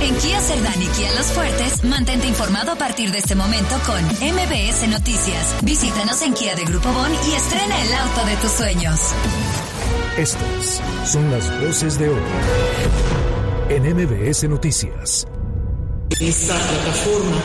[0.00, 4.04] En Kia Cerdán y Kia Los Fuertes, mantente informado a partir de este momento con
[4.04, 5.56] MBS Noticias.
[5.62, 9.00] Visítanos en Kia de Grupo Bon y estrena el auto de tus sueños.
[10.16, 12.22] Estas son las voces de hoy
[13.70, 15.26] en MBS Noticias
[16.20, 17.36] esta plataforma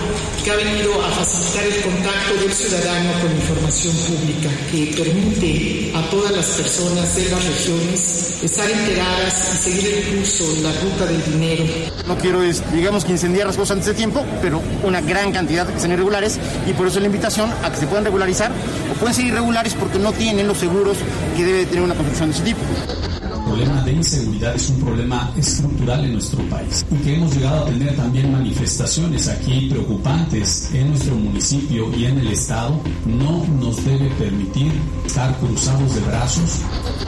[0.43, 6.09] que ha venido a facilitar el contacto del ciudadano con información pública, que permite a
[6.09, 11.23] todas las personas de las regiones estar enteradas y seguir el curso, la ruta del
[11.31, 11.63] dinero.
[12.07, 15.79] No quiero, digamos, que incendiar las cosas antes de tiempo, pero una gran cantidad que
[15.79, 18.51] sean irregulares y por eso la invitación a que se puedan regularizar
[18.91, 20.97] o pueden ser irregulares porque no tienen los seguros
[21.37, 23.12] que debe tener una construcción de ese tipo
[23.45, 27.65] problema de inseguridad es un problema estructural en nuestro país y que hemos llegado a
[27.65, 34.09] tener también manifestaciones aquí preocupantes en nuestro municipio y en el Estado, no nos debe
[34.11, 34.71] permitir
[35.05, 36.61] estar cruzados de brazos.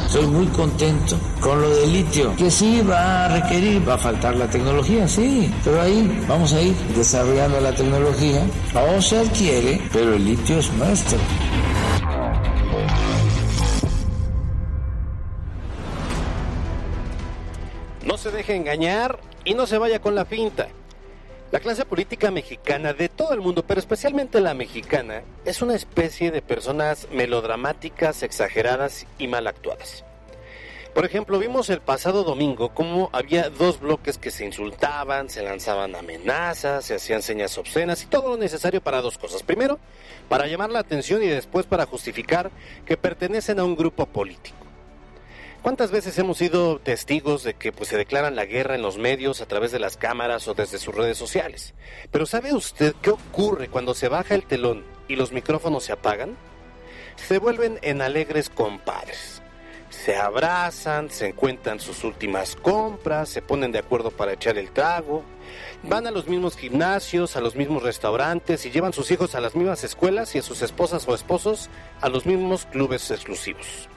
[0.06, 4.36] Estoy muy contento con lo del litio, que sí va a requerir, va a faltar
[4.36, 10.14] la tecnología, sí, pero ahí vamos a ir desarrollando la tecnología, o se adquiere, pero
[10.14, 11.18] el litio es nuestro.
[18.26, 20.68] Se deje engañar y no se vaya con la finta.
[21.52, 26.32] La clase política mexicana de todo el mundo, pero especialmente la mexicana, es una especie
[26.32, 30.04] de personas melodramáticas, exageradas y mal actuadas.
[30.96, 35.96] Por ejemplo, vimos el pasado domingo cómo había dos bloques que se insultaban, se lanzaban
[35.96, 39.44] amenazas, se hacían señas obscenas y todo lo necesario para dos cosas.
[39.44, 39.78] Primero,
[40.30, 42.50] para llamar la atención y después para justificar
[42.88, 44.65] que pertenecen a un grupo político.
[45.66, 49.42] ¿Cuántas veces hemos sido testigos de que pues, se declaran la guerra en los medios
[49.42, 51.74] a través de las cámaras o desde sus redes sociales?
[52.12, 56.38] Pero ¿sabe usted qué ocurre cuando se baja el telón y los micrófonos se apagan?
[57.16, 59.42] Se vuelven en alegres compadres.
[59.90, 65.24] Se abrazan, se encuentran sus últimas compras, se ponen de acuerdo para echar el trago,
[65.82, 69.56] van a los mismos gimnasios, a los mismos restaurantes y llevan sus hijos a las
[69.56, 73.90] mismas escuelas y a sus esposas o esposos a los mismos clubes exclusivos.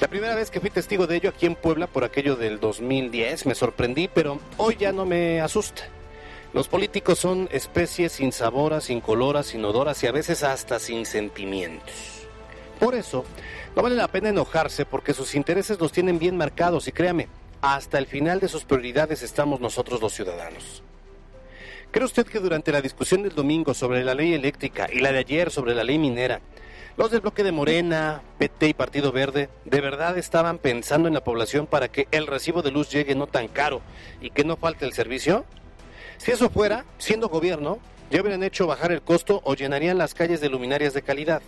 [0.00, 3.44] La primera vez que fui testigo de ello aquí en Puebla por aquello del 2010
[3.44, 5.82] me sorprendí, pero hoy ya no me asusta.
[6.54, 12.26] Los políticos son especies insabora, incoloras, inodoras y a veces hasta sin sentimientos.
[12.80, 13.26] Por eso,
[13.76, 17.28] no vale la pena enojarse porque sus intereses los tienen bien marcados y créame,
[17.60, 20.82] hasta el final de sus prioridades estamos nosotros los ciudadanos.
[21.90, 25.18] ¿Cree usted que durante la discusión del domingo sobre la ley eléctrica y la de
[25.18, 26.40] ayer sobre la ley minera,
[27.00, 31.24] los del bloque de Morena, PT y Partido Verde, ¿de verdad estaban pensando en la
[31.24, 33.80] población para que el recibo de luz llegue no tan caro
[34.20, 35.46] y que no falte el servicio?
[36.18, 37.78] Si eso fuera, siendo gobierno,
[38.10, 41.40] ya hubieran hecho bajar el costo o llenarían las calles de luminarias de calidad.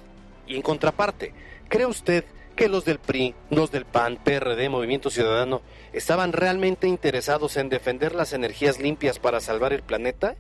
[0.47, 1.35] Y en contraparte,
[1.69, 2.25] ¿cree usted
[2.57, 5.61] que los del PRI, los del PAN, PRD, Movimiento Ciudadano,
[5.93, 10.35] estaban realmente interesados en defender las energías limpias para salvar el planeta?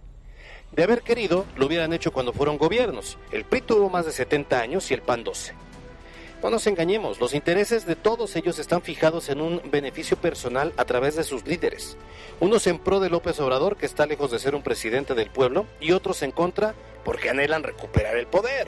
[0.72, 3.18] De haber querido, lo hubieran hecho cuando fueron gobiernos.
[3.30, 5.54] El PRI tuvo más de 70 años y el PAN 12.
[6.42, 10.84] No nos engañemos, los intereses de todos ellos están fijados en un beneficio personal a
[10.86, 11.96] través de sus líderes.
[12.40, 15.66] Unos en pro de López Obrador, que está lejos de ser un presidente del pueblo,
[15.78, 18.66] y otros en contra porque anhelan recuperar el poder.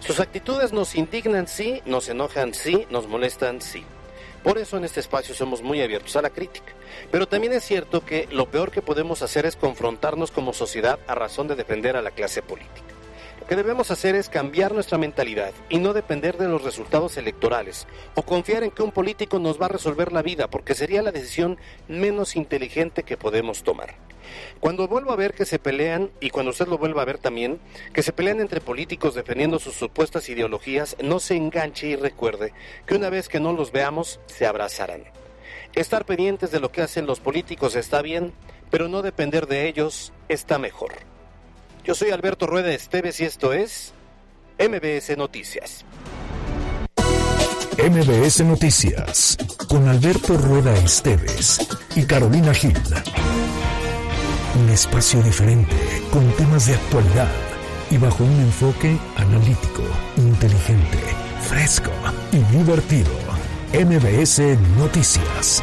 [0.00, 3.84] Sus actitudes nos indignan sí, nos enojan sí, nos molestan sí.
[4.42, 6.72] Por eso en este espacio somos muy abiertos a la crítica.
[7.10, 11.14] Pero también es cierto que lo peor que podemos hacer es confrontarnos como sociedad a
[11.14, 12.86] razón de defender a la clase política.
[13.40, 17.86] Lo que debemos hacer es cambiar nuestra mentalidad y no depender de los resultados electorales
[18.14, 21.12] o confiar en que un político nos va a resolver la vida porque sería la
[21.12, 21.58] decisión
[21.88, 24.09] menos inteligente que podemos tomar.
[24.60, 27.60] Cuando vuelvo a ver que se pelean, y cuando usted lo vuelva a ver también,
[27.92, 32.52] que se pelean entre políticos defendiendo sus supuestas ideologías, no se enganche y recuerde
[32.86, 35.04] que una vez que no los veamos, se abrazarán.
[35.74, 38.32] Estar pendientes de lo que hacen los políticos está bien,
[38.70, 40.92] pero no depender de ellos está mejor.
[41.84, 43.92] Yo soy Alberto Rueda Esteves y esto es
[44.58, 45.84] MBS Noticias.
[47.78, 51.66] MBS Noticias con Alberto Rueda Esteves
[51.96, 52.76] y Carolina Gil.
[54.56, 55.76] Un espacio diferente
[56.10, 57.28] con temas de actualidad
[57.90, 59.82] y bajo un enfoque analítico,
[60.16, 60.98] inteligente,
[61.48, 61.90] fresco
[62.32, 63.10] y divertido.
[63.72, 65.62] MBS Noticias.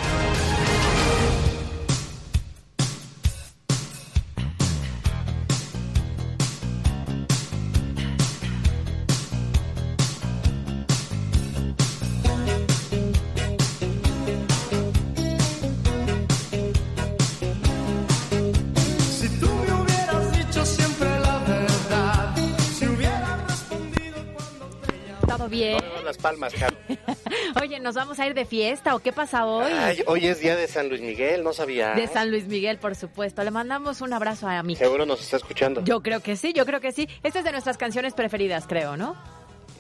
[26.08, 26.80] las palmas, Carlos.
[27.62, 29.72] Oye, ¿nos vamos a ir de fiesta o qué pasa hoy?
[30.08, 31.94] Hoy es día de San Luis Miguel, no sabía.
[31.94, 33.44] De San Luis Miguel, por supuesto.
[33.44, 34.76] Le mandamos un abrazo a mi.
[34.76, 35.84] Seguro nos está escuchando.
[35.84, 37.08] Yo creo que sí, yo creo que sí.
[37.22, 39.16] Esta es de nuestras canciones preferidas, creo, ¿no?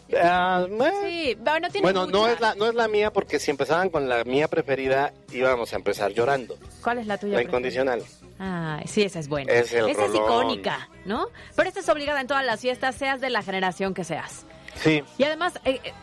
[0.09, 3.51] Uh, bueno, sí, bueno, tiene bueno no, es la, no es la mía porque si
[3.51, 6.57] empezaban con la mía preferida íbamos a empezar llorando.
[6.81, 7.35] ¿Cuál es la tuya?
[7.35, 8.01] La incondicional.
[8.39, 9.51] Ah, sí, esa es buena.
[9.51, 9.99] Es esa rolón.
[9.99, 11.27] es icónica, ¿no?
[11.55, 14.45] Pero esta es obligada en todas las fiestas, seas de la generación que seas.
[14.75, 15.03] Sí.
[15.17, 15.93] Y además, eh, eh,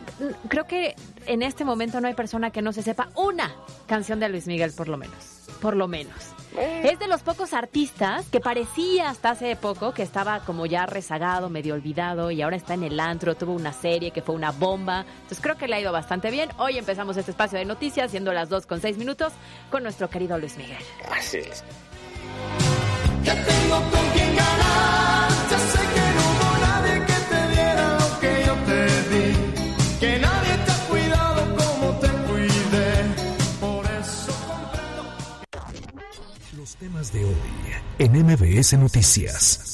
[0.48, 0.94] creo que
[1.26, 3.54] en este momento no hay persona que no se sepa una
[3.86, 5.16] canción de Luis Miguel, por lo menos.
[5.60, 6.34] Por lo menos.
[6.56, 11.50] Es de los pocos artistas que parecía hasta hace poco que estaba como ya rezagado,
[11.50, 15.04] medio olvidado y ahora está en el antro, tuvo una serie que fue una bomba.
[15.22, 16.50] Entonces creo que le ha ido bastante bien.
[16.58, 19.32] Hoy empezamos este espacio de noticias, siendo las 2 con 6 minutos,
[19.70, 20.78] con nuestro querido Luis Miguel.
[21.10, 21.64] Así es.
[23.24, 25.13] Ya tengo con quién ganar.
[36.84, 37.34] Temas de hoy
[37.98, 39.73] en MBS Noticias.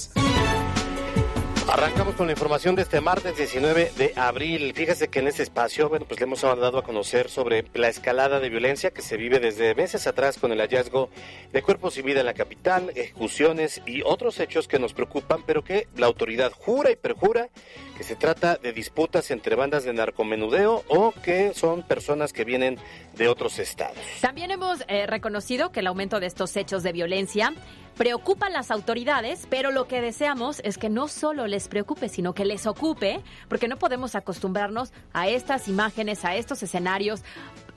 [1.72, 4.72] Arrancamos con la información de este martes 19 de abril.
[4.74, 8.40] Fíjese que en este espacio, bueno, pues le hemos dado a conocer sobre la escalada
[8.40, 11.10] de violencia que se vive desde meses atrás con el hallazgo
[11.52, 15.62] de cuerpos sin vida en la capital, ejecuciones y otros hechos que nos preocupan, pero
[15.62, 17.50] que la autoridad jura y perjura
[17.96, 22.78] que se trata de disputas entre bandas de narcomenudeo o que son personas que vienen
[23.16, 23.96] de otros estados.
[24.20, 27.52] También hemos eh, reconocido que el aumento de estos hechos de violencia
[28.00, 32.34] preocupa a las autoridades, pero lo que deseamos es que no solo les preocupe, sino
[32.34, 37.22] que les ocupe, porque no podemos acostumbrarnos a estas imágenes, a estos escenarios.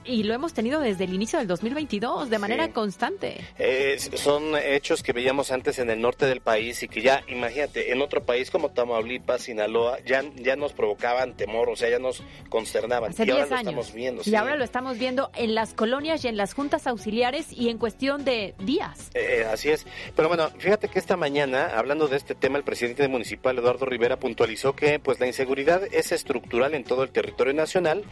[0.05, 2.71] Y lo hemos tenido desde el inicio del 2022, de manera Sí.
[2.71, 3.37] constante.
[3.59, 7.91] Eh, son hechos que veíamos antes en el norte del país y que ya, imagínate,
[7.91, 12.21] en otro país como Tamaulipas, Sinaloa, ya, ya nos provocaban temor, o sea, ya nos
[12.49, 13.11] consternaban.
[13.11, 14.21] Hace y ahora 10 lo estamos viendo.
[14.21, 14.35] y sí.
[14.35, 18.25] ahora lo estamos viendo en las colonias y en las juntas auxiliares y en cuestión
[18.25, 19.11] de días.
[19.13, 19.85] Eh, así es.
[20.15, 24.17] Pero bueno, fíjate que esta mañana, hablando de este tema, el presidente municipal, Eduardo Rivera,
[24.19, 28.03] puntualizó que pues la inseguridad es estructural en todo el territorio nacional,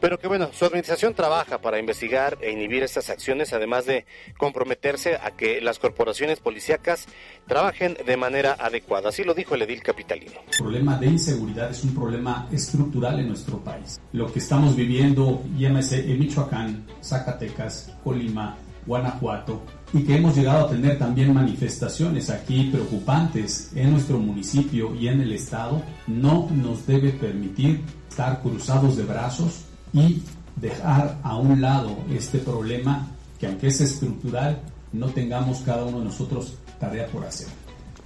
[0.00, 4.06] pero que bueno, su administración trabaja para investigar e inhibir estas acciones, además de
[4.38, 7.06] comprometerse a que las corporaciones policíacas
[7.46, 9.10] trabajen de manera adecuada.
[9.10, 10.40] Así lo dijo el edil capitalino.
[10.50, 14.00] El problema de inseguridad es un problema estructural en nuestro país.
[14.12, 18.56] Lo que estamos viviendo, llámese en Michoacán, Zacatecas, Colima,
[18.86, 19.62] Guanajuato,
[19.92, 25.20] y que hemos llegado a tener también manifestaciones aquí preocupantes en nuestro municipio y en
[25.20, 30.22] el estado, no nos debe permitir estar cruzados de brazos y
[30.56, 33.06] dejar a un lado este problema
[33.38, 34.60] que aunque es estructural,
[34.92, 37.48] no tengamos cada uno de nosotros tarea por hacer.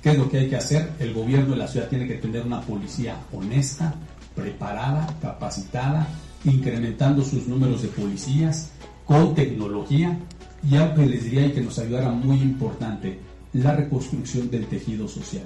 [0.02, 0.92] ¿Qué es lo que hay que hacer?
[0.98, 3.94] El gobierno de la ciudad tiene que tener una policía honesta,
[4.34, 6.06] preparada, capacitada,
[6.44, 8.70] incrementando sus números de policías
[9.04, 10.18] con tecnología
[10.68, 13.18] y algo que les diría y que nos ayudara muy importante,
[13.52, 15.44] la reconstrucción del tejido social.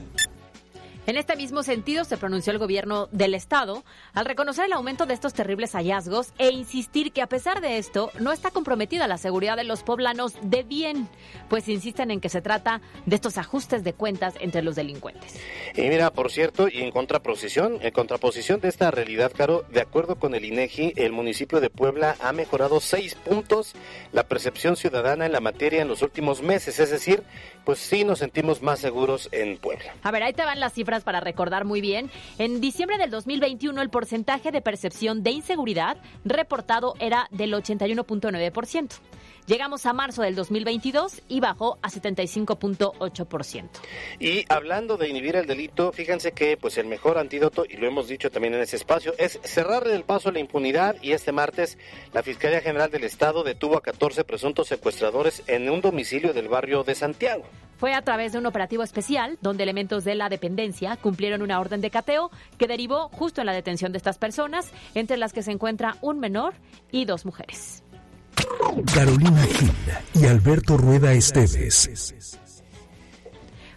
[1.07, 3.85] En este mismo sentido se pronunció el gobierno del estado
[4.15, 8.11] al reconocer el aumento de estos terribles hallazgos e insistir que a pesar de esto
[8.21, 11.07] no está comprometida la seguridad de los poblanos de bien,
[11.51, 15.39] pues insisten en que se trata de estos ajustes de cuentas entre los delincuentes.
[15.75, 20.17] Y mira, por cierto, y en contraposición, en contraposición de esta realidad, Caro, de acuerdo
[20.17, 23.75] con el INEGI, el municipio de Puebla ha mejorado seis puntos
[24.13, 27.23] la percepción ciudadana en la materia en los últimos meses, es decir,
[27.67, 29.95] pues sí nos sentimos más seguros en Puebla.
[30.03, 32.11] A ver, ahí te van las cifras para recordar muy bien.
[32.39, 39.01] En diciembre del 2021 el porcentaje de percepción de inseguridad reportado era del 81.9%.
[39.47, 43.69] Llegamos a marzo del 2022 y bajó a 75.8%.
[44.19, 48.09] Y hablando de inhibir el delito, fíjense que pues el mejor antídoto, y lo hemos
[48.09, 51.77] dicho también en ese espacio, es cerrarle el paso a la impunidad y este martes
[52.15, 56.83] la Fiscalía General del Estado detuvo a 14 presuntos secuestradores en un domicilio del barrio
[56.83, 57.45] de Santiago.
[57.77, 61.83] Fue a través de un operativo especial donde elementos de la dependencia cumplieron una orden
[61.83, 65.53] de cateo que derivó justo en la detención de estas personas, entre las que se
[65.53, 66.55] encuentra un menor
[66.91, 67.84] y dos mujeres.
[68.93, 69.73] Carolina Gil
[70.15, 72.39] y Alberto Rueda Esteves.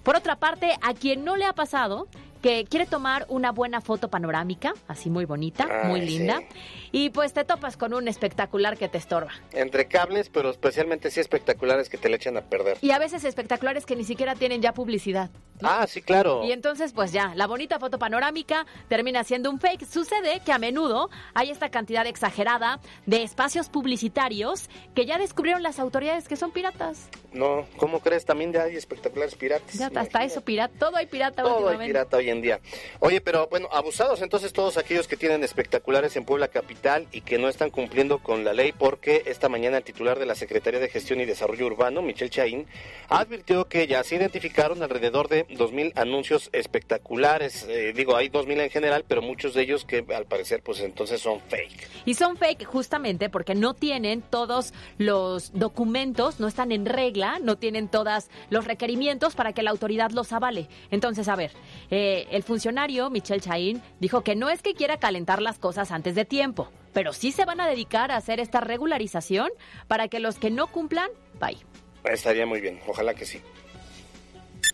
[0.03, 2.07] Por otra parte, a quien no le ha pasado
[2.41, 6.89] que quiere tomar una buena foto panorámica, así muy bonita, muy linda, sí.
[6.91, 9.31] y pues te topas con un espectacular que te estorba.
[9.51, 12.77] Entre cables, pero especialmente sí espectaculares que te le echan a perder.
[12.81, 15.29] Y a veces espectaculares que ni siquiera tienen ya publicidad.
[15.59, 15.69] ¿no?
[15.69, 16.43] Ah, sí, claro.
[16.43, 19.85] Y entonces, pues ya, la bonita foto panorámica termina siendo un fake.
[19.85, 25.79] Sucede que a menudo hay esta cantidad exagerada de espacios publicitarios que ya descubrieron las
[25.79, 27.09] autoridades que son piratas.
[27.33, 28.25] No, ¿cómo crees?
[28.25, 29.73] También ya hay espectaculares piratas.
[29.73, 32.59] Ya hasta eso pirata, todo hay pirata Todo hay pirata hoy hoy en día.
[32.99, 37.37] Oye, pero bueno, abusados entonces todos aquellos que tienen espectaculares en Puebla Capital y que
[37.37, 40.89] no están cumpliendo con la ley porque esta mañana el titular de la Secretaría de
[40.89, 42.67] Gestión y Desarrollo Urbano, Michelle Chaín,
[43.09, 47.65] advirtió que ya se identificaron alrededor de 2.000 anuncios espectaculares.
[47.69, 51.21] Eh, digo, hay 2.000 en general, pero muchos de ellos que al parecer pues entonces
[51.21, 51.87] son fake.
[52.05, 57.57] Y son fake justamente porque no tienen todos los documentos, no están en regla, no
[57.57, 60.67] tienen todos los requerimientos para que la autoridad los avale.
[60.91, 61.51] Entonces, a ver,
[61.89, 66.15] eh, el funcionario Michel Chaín dijo que no es que quiera calentar las cosas antes
[66.15, 69.49] de tiempo, pero sí se van a dedicar a hacer esta regularización
[69.87, 71.09] para que los que no cumplan,
[71.39, 71.57] bye.
[72.03, 73.41] Estaría muy bien, ojalá que sí.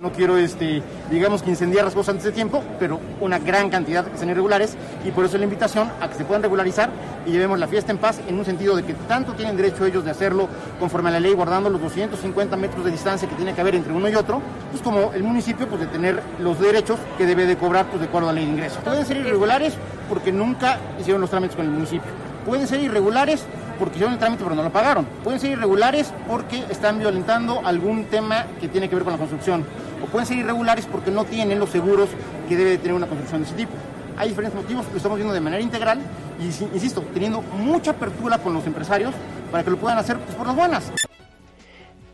[0.03, 4.05] No quiero, este, digamos que incendiar las cosas antes de tiempo, pero una gran cantidad
[4.05, 6.89] que sean irregulares y por eso la invitación a que se puedan regularizar
[7.25, 10.03] y llevemos la fiesta en paz en un sentido de que tanto tienen derecho ellos
[10.03, 13.61] de hacerlo conforme a la ley, guardando los 250 metros de distancia que tiene que
[13.61, 14.41] haber entre uno y otro,
[14.71, 18.07] pues como el municipio pues de tener los derechos que debe de cobrar pues de
[18.07, 18.79] acuerdo a la ley de ingresos.
[18.83, 19.75] Pueden ser irregulares
[20.09, 22.11] porque nunca hicieron los trámites con el municipio.
[22.45, 23.43] Pueden ser irregulares
[23.79, 25.05] porque hicieron el trámite pero no lo pagaron.
[25.23, 29.65] Pueden ser irregulares porque están violentando algún tema que tiene que ver con la construcción.
[30.03, 32.09] O pueden ser irregulares porque no tienen los seguros
[32.49, 33.71] que debe de tener una construcción de ese tipo.
[34.17, 35.99] Hay diferentes motivos, lo estamos viendo de manera integral
[36.39, 39.13] y, si- insisto, teniendo mucha apertura con los empresarios
[39.51, 40.91] para que lo puedan hacer pues, por las buenas.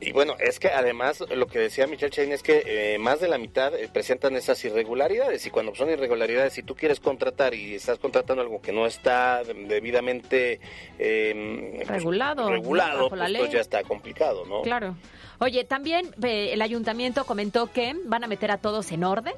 [0.01, 3.27] Y bueno, es que además lo que decía Michelle Chain es que eh, más de
[3.27, 7.75] la mitad eh, presentan esas irregularidades y cuando son irregularidades, si tú quieres contratar y
[7.75, 10.61] estás contratando algo que no está debidamente
[10.97, 14.61] eh, pues, Regulado, regulado bajo la pues, pues ya está complicado, ¿no?
[14.61, 14.95] Claro.
[15.39, 19.33] Oye, también eh, el ayuntamiento comentó que van a meter a todos en orden.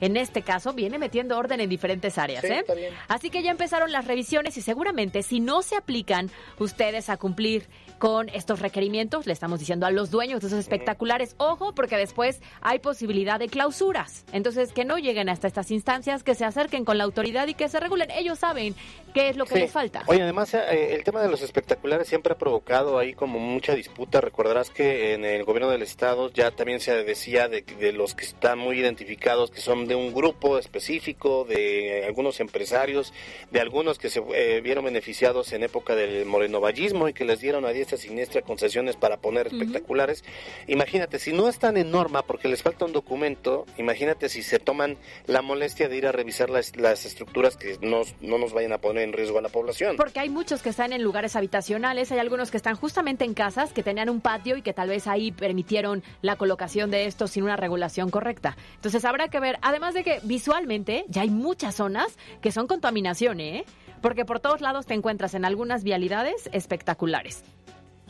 [0.00, 2.58] En este caso, viene metiendo orden en diferentes áreas, Sí, ¿eh?
[2.60, 2.92] está bien.
[3.08, 7.66] Así que ya empezaron las revisiones y seguramente si no se aplican ustedes a cumplir
[7.98, 12.40] con estos requerimientos, le estamos diciendo a los dueños de esos espectaculares, ojo, porque después
[12.60, 14.24] hay posibilidad de clausuras.
[14.32, 17.68] Entonces, que no lleguen hasta estas instancias, que se acerquen con la autoridad y que
[17.68, 18.10] se regulen.
[18.10, 18.74] Ellos saben
[19.14, 19.60] qué es lo que Sí.
[19.60, 20.02] les falta.
[20.06, 24.20] Oye, además eh, el tema de los espectaculares siempre ha provocado ahí como mucha disputa.
[24.20, 28.24] Recordarás que en el gobierno del estado ya también se decía de, de los que
[28.24, 33.12] están muy identificados, que son de un grupo específico, de algunos empresarios,
[33.50, 37.64] de algunos que se eh, vieron beneficiados en época del morenovallismo y que les dieron
[37.64, 40.24] a diestra siniestra concesiones para poner espectaculares.
[40.66, 44.96] Imagínate, si no están en norma porque les falta un documento, imagínate si se toman
[45.26, 48.78] la molestia de ir a revisar las, las estructuras que no, no nos vayan a
[48.78, 49.96] poner en riesgo a la población.
[49.96, 53.72] Porque hay muchos que están en lugares habitacionales, hay algunos que están justamente en casas,
[53.72, 57.44] que tenían un patio y que tal vez ahí permitieron la colocación de esto sin
[57.44, 58.56] una regulación correcta.
[58.76, 63.40] Entonces habrá que ver, además de que visualmente ya hay muchas zonas que son contaminación,
[63.40, 63.64] ¿eh?
[64.00, 67.42] Porque por todos lados te encuentras en algunas vialidades espectaculares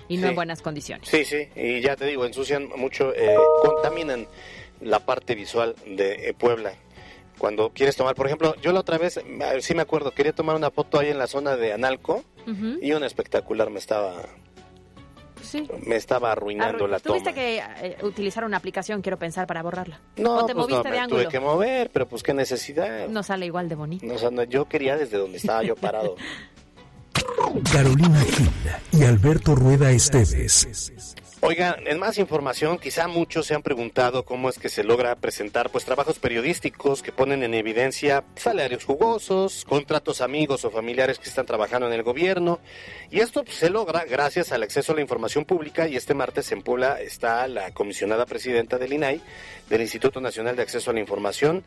[0.08, 0.28] y no Sí.
[0.28, 1.08] en buenas condiciones.
[1.08, 4.26] Sí, sí, y ya te digo, ensucian mucho, eh, contaminan
[4.82, 6.74] la parte visual de eh, Puebla.
[7.38, 9.18] Cuando quieres tomar, por ejemplo, yo la otra vez,
[9.60, 12.22] sí me acuerdo, quería tomar una foto ahí en la zona de Analco
[12.82, 14.22] y un espectacular me estaba
[15.44, 15.68] Sí.
[15.86, 17.18] me estaba arruinando Arru- la toma.
[17.18, 20.00] Tuviste que eh, utilizar una aplicación, quiero pensar, para borrarla.
[20.16, 21.22] No, o te pues no, moviste me de ángulo.
[21.22, 23.08] tuve que mover, pero pues qué necesidad.
[23.08, 24.04] No sale igual de bonito.
[24.06, 26.16] No, o sea, no, yo quería desde donde estaba yo parado.
[27.72, 28.50] Carolina Gil
[28.92, 31.14] y Alberto Rueda Esteves.
[31.46, 35.68] Oigan, en más información, quizá muchos se han preguntado cómo es que se logra presentar
[35.68, 41.44] pues trabajos periodísticos que ponen en evidencia salarios jugosos, contratos amigos o familiares que están
[41.44, 42.60] trabajando en el gobierno.
[43.10, 46.50] Y esto pues, se logra gracias al acceso a la información pública y este martes
[46.50, 49.20] en Puebla está la comisionada presidenta del INAI,
[49.68, 51.62] del Instituto Nacional de Acceso a la Información,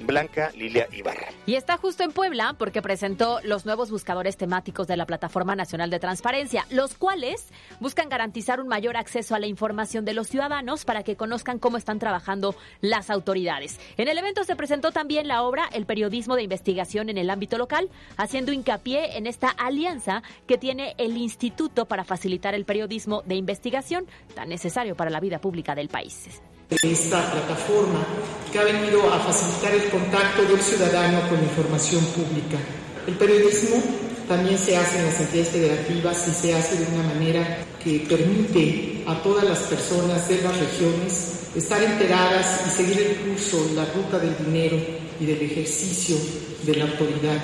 [0.00, 1.28] Blanca Lilia Ibarra.
[1.46, 5.90] Y está justo en Puebla porque presentó los nuevos buscadores temáticos de la Plataforma Nacional
[5.90, 7.48] de Transparencia, los cuales
[7.80, 11.76] buscan garantizar un mayor acceso a la información de los ciudadanos para que conozcan cómo
[11.76, 13.78] están trabajando las autoridades.
[13.96, 17.58] En el evento se presentó también la obra El periodismo de investigación en el ámbito
[17.58, 23.36] local, haciendo hincapié en esta alianza que tiene el Instituto para facilitar el periodismo de
[23.36, 26.40] investigación tan necesario para la vida pública del país.
[26.70, 28.04] Esta plataforma
[28.50, 32.58] que ha venido a facilitar el contacto del ciudadano con la información pública.
[33.06, 33.82] El periodismo
[34.28, 39.04] también se hace en las entidades federativas y se hace de una manera que permite
[39.06, 44.18] a todas las personas de las regiones estar enteradas y seguir el curso, la ruta
[44.18, 44.76] del dinero
[45.20, 46.16] y del ejercicio
[46.64, 47.40] de la autoridad.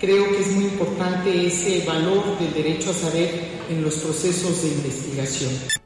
[0.00, 3.30] Creo que es muy importante ese valor del derecho a saber
[3.70, 5.85] en los procesos de investigación.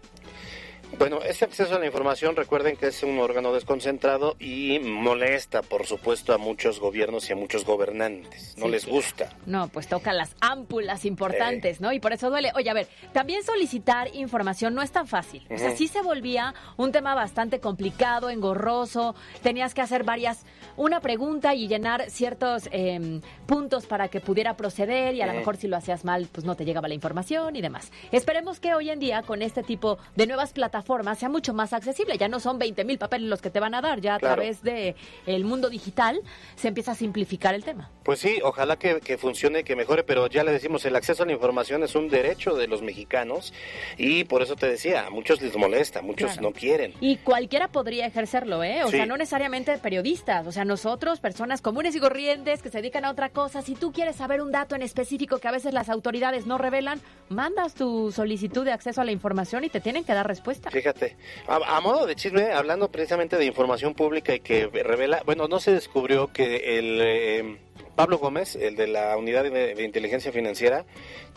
[1.01, 5.87] Bueno, este acceso a la información, recuerden que es un órgano desconcentrado y molesta, por
[5.87, 8.55] supuesto, a muchos gobiernos y a muchos gobernantes.
[8.59, 9.31] No Sí, les gusta.
[9.47, 11.91] No, pues toca las ámpulas importantes, ¿no?
[11.95, 12.53] Y por eso duele.
[12.55, 15.43] Oye, a ver, también solicitar información no es tan fácil.
[15.49, 19.15] O sea, sí se volvía un tema bastante complicado, engorroso.
[19.43, 20.45] Tenías que hacer varias,
[20.77, 25.39] una pregunta y llenar ciertos eh, puntos para que pudiera proceder y a lo Ujú.
[25.39, 27.91] mejor si lo hacías mal, pues no te llegaba la información y demás.
[28.13, 32.19] Esperemos que hoy en día con este tipo de nuevas plataformas sea mucho más accesible.
[32.19, 34.35] Ya no son 20 mil papeles los que te van a dar, ya a Claro.
[34.37, 36.21] través de el mundo digital
[36.57, 37.91] se empieza a simplificar el tema.
[38.03, 41.27] Pues sí, ojalá que, que funcione, que mejore, pero ya le decimos, el acceso a
[41.27, 43.53] la información es un derecho de los mexicanos
[43.99, 46.49] y por eso te decía, a muchos les molesta, muchos Claro.
[46.49, 46.95] no quieren.
[47.01, 48.85] Y cualquiera podría ejercerlo, ¿eh?
[48.85, 48.97] O Sí.
[48.97, 53.11] sea, no necesariamente periodistas, o sea, nosotros, personas comunes y corrientes que se dedican a
[53.11, 56.47] otra cosa, si tú quieres saber un dato en específico que a veces las autoridades
[56.47, 60.27] no revelan, mandas tu solicitud de acceso a la información y te tienen que dar
[60.27, 60.71] respuesta.
[60.71, 61.17] Fíjate,
[61.47, 65.61] a, a modo de chisme, hablando precisamente de información pública y que revela, bueno, no
[65.61, 67.57] se descubrió que el eh,
[68.01, 70.87] Pablo Gómez, el de la unidad de, de inteligencia financiera,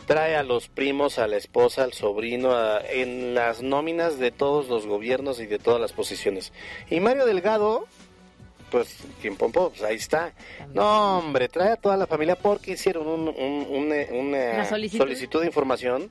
[0.06, 4.68] trae a los primos, a la esposa, al sobrino, a- en las nóminas de todos
[4.70, 6.54] los gobiernos y de todas las posiciones.
[6.88, 7.86] Y Mario Delgado,
[8.70, 10.32] pues, quien pompó, pues ahí está.
[10.72, 15.04] No, hombre, trae a toda la familia porque hicieron un- un- una, una Una solicitud.
[15.04, 16.10] solicitud de información.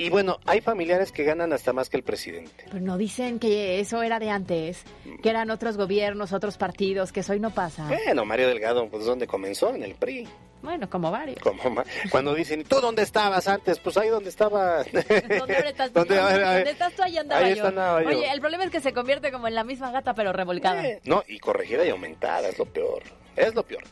[0.00, 2.64] Y bueno, hay familiares que ganan hasta más que el presidente.
[2.66, 4.82] Pero no dicen que eso era de antes,
[5.22, 7.86] que eran otros gobiernos, otros partidos, que eso hoy no pasa.
[7.86, 9.74] Bueno, Mario Delgado, pues ¿dónde comenzó?
[9.74, 10.28] En el PRI.
[10.62, 11.38] Bueno, como varios.
[11.38, 13.78] Como cuando dicen, ¿tú dónde estabas antes?
[13.78, 14.82] Pues ahí donde estaba.
[14.92, 15.92] ¿Dónde ahora estás?
[15.94, 16.56] ¿Dónde- a ver, a ver.
[16.58, 17.02] ¿Dónde estás tú?
[17.02, 17.66] Ahí andaba Ahí yo.
[17.66, 18.08] andaba yo.
[18.10, 20.86] Oye, el problema es que se convierte como en la misma gata, pero revolcada.
[20.86, 23.02] Eh, No, y corregida y aumentada, es lo peor.
[23.36, 23.84] Es lo peor.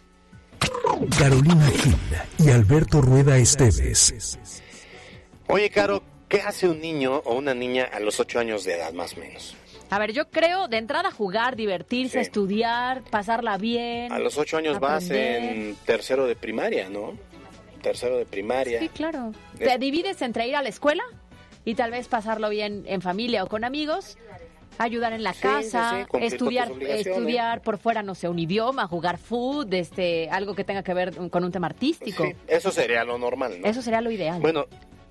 [1.18, 1.96] Carolina Gil
[2.38, 4.62] y Alberto Rueda Esteves.
[5.49, 8.93] Oye, Caro, ¿qué hace un niño o una niña a los ocho años de edad,
[8.93, 9.57] más o menos?
[9.90, 12.21] A ver, yo creo de entrada jugar, divertirse, Sí.
[12.21, 14.12] estudiar, pasarla bien.
[14.12, 17.14] A los ocho años vas en tercero de primaria, ¿no?
[17.81, 18.81] Tercero de primaria.
[18.81, 19.33] Sí, claro.
[19.59, 21.02] Es- Te divides entre ir a la escuela
[21.64, 24.19] y tal vez pasarlo bien en familia o con amigos,
[24.76, 28.87] ayudar en la Sí, casa, sí, sí, estudiar, estudiar por fuera, no sé, un idioma,
[28.87, 32.25] jugar food, este, algo que tenga que ver con un tema artístico.
[32.25, 33.67] Sí, eso sería lo normal, ¿no?
[33.67, 34.40] Eso sería lo ideal.
[34.43, 34.67] Bueno,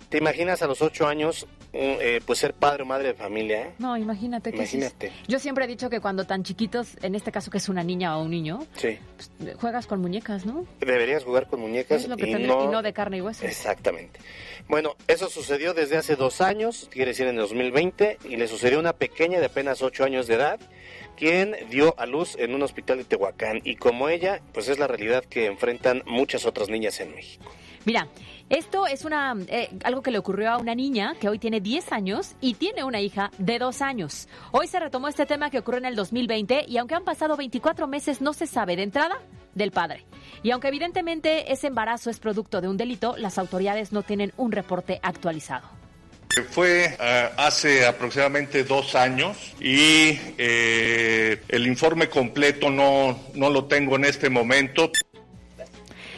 [0.10, 3.62] ¿te imaginas a los ocho años, eh, pues ser padre o madre de familia?
[3.68, 3.72] eh?
[3.80, 4.58] No, imagínate que.
[4.58, 5.12] Imagínate.
[5.28, 8.18] Yo siempre he dicho que cuando tan chiquitos, en este caso que es una niña
[8.18, 8.98] o un niño, Sí.
[9.40, 10.66] pues, juegas con muñecas, ¿no?
[10.80, 12.64] Deberías jugar con muñecas Es lo que y, no...
[12.64, 13.46] y no de carne y hueso.
[13.46, 14.20] Exactamente.
[14.68, 18.78] Bueno, eso sucedió desde hace dos años, quiere decir en el 2020, y le sucedió
[18.78, 20.60] a una pequeña de apenas ocho años de edad,
[21.16, 23.62] quien dio a luz en un hospital de Tehuacán.
[23.64, 27.46] Y como ella, pues es la realidad que enfrentan muchas otras niñas en México.
[27.86, 28.08] Mira,
[28.50, 31.92] esto es una eh, algo que le ocurrió a una niña que hoy tiene 10
[31.92, 34.28] años y tiene una hija de 2 años.
[34.52, 37.88] Hoy se retomó este tema que ocurrió en el 2020 y aunque han pasado 24
[37.88, 39.18] meses no se sabe de entrada
[39.54, 40.06] del padre.
[40.44, 44.52] Y aunque evidentemente ese embarazo es producto de un delito, las autoridades no tienen un
[44.52, 45.68] reporte actualizado.
[46.52, 53.96] Fue eh, hace aproximadamente dos años y eh, el informe completo no, no lo tengo
[53.96, 54.92] en este momento.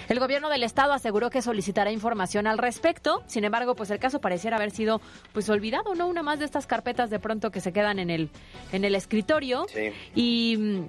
[0.09, 3.21] El gobierno del estado aseguró que solicitará información al respecto.
[3.27, 5.01] Sin embargo, pues el caso pareciera haber sido
[5.33, 6.07] pues olvidado, ¿no?
[6.07, 8.29] Una más de estas carpetas de pronto que se quedan en el
[8.73, 9.67] en el escritorio.
[9.71, 9.91] Sí.
[10.15, 10.87] Y mm,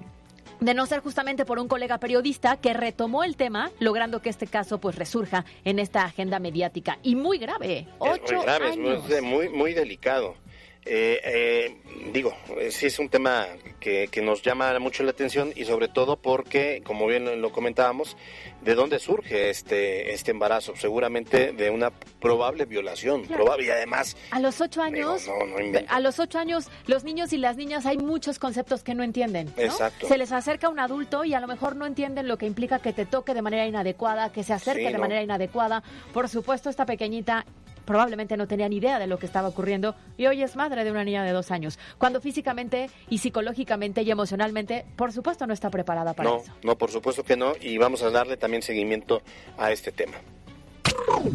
[0.65, 4.47] de no ser justamente por un colega periodista que retomó el tema, logrando que este
[4.47, 7.87] caso pues resurja en esta agenda mediática y muy grave.
[7.99, 9.09] Ocho es muy grave, muy- años.
[9.09, 10.35] es muy, muy delicado.
[10.83, 11.77] Eh, eh,
[12.11, 13.45] digo, eh, sí es un tema
[13.79, 18.17] que, que nos llama mucho la atención y sobre todo porque, como bien lo comentábamos,
[18.61, 20.73] ¿de dónde surge este, este embarazo?
[20.75, 23.43] Seguramente de una probable violación, Claro.
[23.43, 24.15] probable y además...
[24.31, 25.91] A los ocho digo, años, no, no inventes.
[25.91, 29.51] a los ocho años, los niños y las niñas hay muchos conceptos que no entienden.
[29.55, 29.61] ¿no?
[29.63, 30.07] Exacto.
[30.07, 32.93] Se les acerca un adulto y a lo mejor no entienden lo que implica que
[32.93, 34.99] te toque de manera inadecuada, que se acerque Sí, de no.
[34.99, 35.83] manera inadecuada.
[36.13, 37.45] Por supuesto, esta pequeñita
[37.85, 40.91] probablemente no tenía ni idea de lo que estaba ocurriendo y hoy es madre de
[40.91, 45.71] una niña de dos años, cuando físicamente y psicológicamente y emocionalmente, por supuesto, no está
[45.71, 46.53] preparada para No, eso.
[46.63, 49.21] no, por supuesto que no y vamos a darle también seguimiento
[49.57, 50.17] a este tema.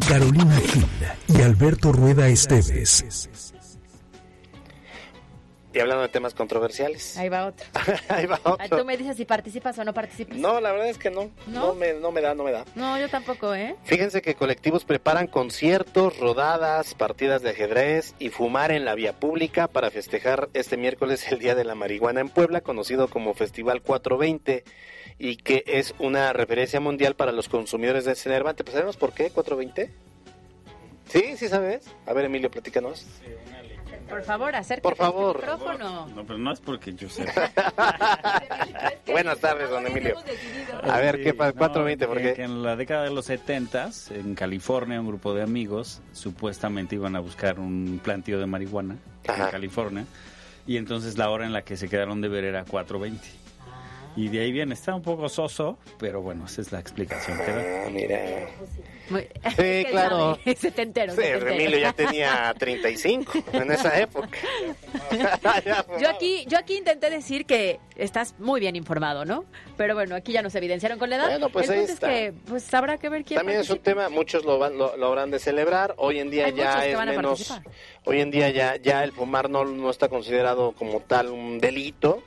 [0.07, 0.85] Carolina Gil
[1.27, 3.53] y Alberto Rueda Esteves.
[5.77, 7.15] Y hablando de temas controversiales.
[7.17, 7.63] Ahí va otro.
[8.09, 8.79] Ahí va Ah, otro.
[8.79, 10.35] Tú me dices si participas o no participas.
[10.35, 11.29] No, la verdad es que no.
[11.45, 11.67] ¿No?
[11.67, 12.65] No, me, no me da, no me da.
[12.73, 13.75] No, yo tampoco, ¿eh?
[13.83, 19.67] Fíjense que colectivos preparan conciertos, rodadas, partidas de ajedrez y fumar en la vía pública
[19.67, 24.63] para festejar este miércoles el Día de la Marihuana en Puebla, conocido como Festival 420
[25.19, 28.63] y que es una referencia mundial para los consumidores de ese enervante.
[28.63, 29.93] Pues ¿sabemos por qué 420?
[31.07, 31.85] Sí, sí sabes.
[32.07, 33.05] A ver, Emilio, platícanos.
[34.09, 35.35] Por favor, acércate Por favor.
[35.43, 36.07] al micrófono.
[36.15, 37.51] No, pero no es porque yo sepa.
[39.07, 40.15] Buenas tardes, don Emilio.
[40.83, 41.51] A ver, ¿qué pasa?
[41.51, 42.33] No, 420, ¿por que- qué?
[42.35, 47.15] que en la década de los 70 en California, un grupo de amigos supuestamente iban
[47.15, 49.45] a buscar un plantío de marihuana Ajá.
[49.45, 50.05] en California.
[50.65, 53.19] Y entonces la hora en la que se quedaron de ver era 4.20.
[54.15, 57.51] Y de ahí viene, está un poco soso, pero bueno, esa es la explicación que
[57.51, 57.61] da.
[57.85, 58.19] Ah, mira.
[59.09, 60.37] Sí, claro.
[60.57, 61.49] Setentero, Sí, setentero.
[61.49, 64.37] Emilio ya tenía 35 en esa época.
[65.99, 69.45] Yo aquí, yo aquí intenté decir que estás muy bien informado, ¿no?
[69.75, 71.29] Pero bueno, aquí ya nos evidenciaron con la edad.
[71.29, 72.13] Bueno, pues El ahí punto está.
[72.13, 74.95] es que pues habrá que ver quién También es un tema, muchos lo, van, lo,
[74.97, 75.93] lo habrán de celebrar.
[75.97, 77.15] Hoy en día Hay ya es menos.
[77.47, 77.63] participar.
[78.05, 82.21] Hoy en día ya, ya el fumar no, no está considerado como tal un delito.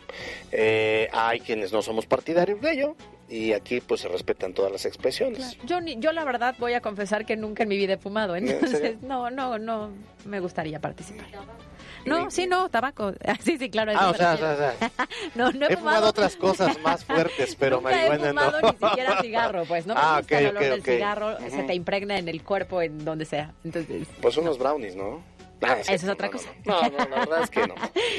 [0.53, 2.97] Eh, hay quienes no somos partidarios de ello.
[3.31, 5.57] Y aquí pues se respetan todas las expresiones.
[5.65, 8.35] Yo, ni- yo la verdad voy a confesar que nunca en mi vida he fumado,
[8.35, 9.91] ¿En entonces no, no, no
[10.25, 11.27] me gustaría participar.
[12.07, 13.13] No, sí, no, tabaco.
[13.45, 13.93] Sí, sí, claro.
[13.95, 14.75] Ah, o sea, o sea, o sea,
[15.37, 18.73] no, no he, he fumado otras cosas más fuertes, pero Nunca marihuana he fumado no.
[18.73, 20.87] ni siquiera cigarro, pues no me Ah, gusta ok, el olor ok, del ok.
[20.87, 21.67] cigarro, se Ujú.
[21.67, 23.55] te impregna en el cuerpo, en donde sea.
[23.65, 25.23] Entonces, Pues unos brownies, ¿no?
[25.63, 26.49] Ah, Eso es otra cosa.
[26.65, 27.75] No, no, la verdad es que no.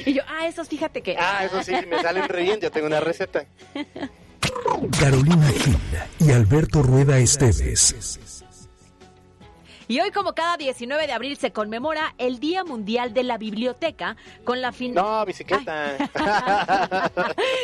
[0.06, 1.17] y yo, ah, esos fíjate que...
[1.19, 3.45] Ah, eso sí, me salen re bien, yo tengo una receta.
[4.89, 5.78] Carolina Gil
[6.20, 8.40] y Alberto Rueda Esteves.
[9.91, 14.15] Y hoy, como cada 19 de abril, se conmemora el Día Mundial de la Biblioteca
[14.45, 14.93] con la fin...
[14.93, 15.97] No, bicicleta.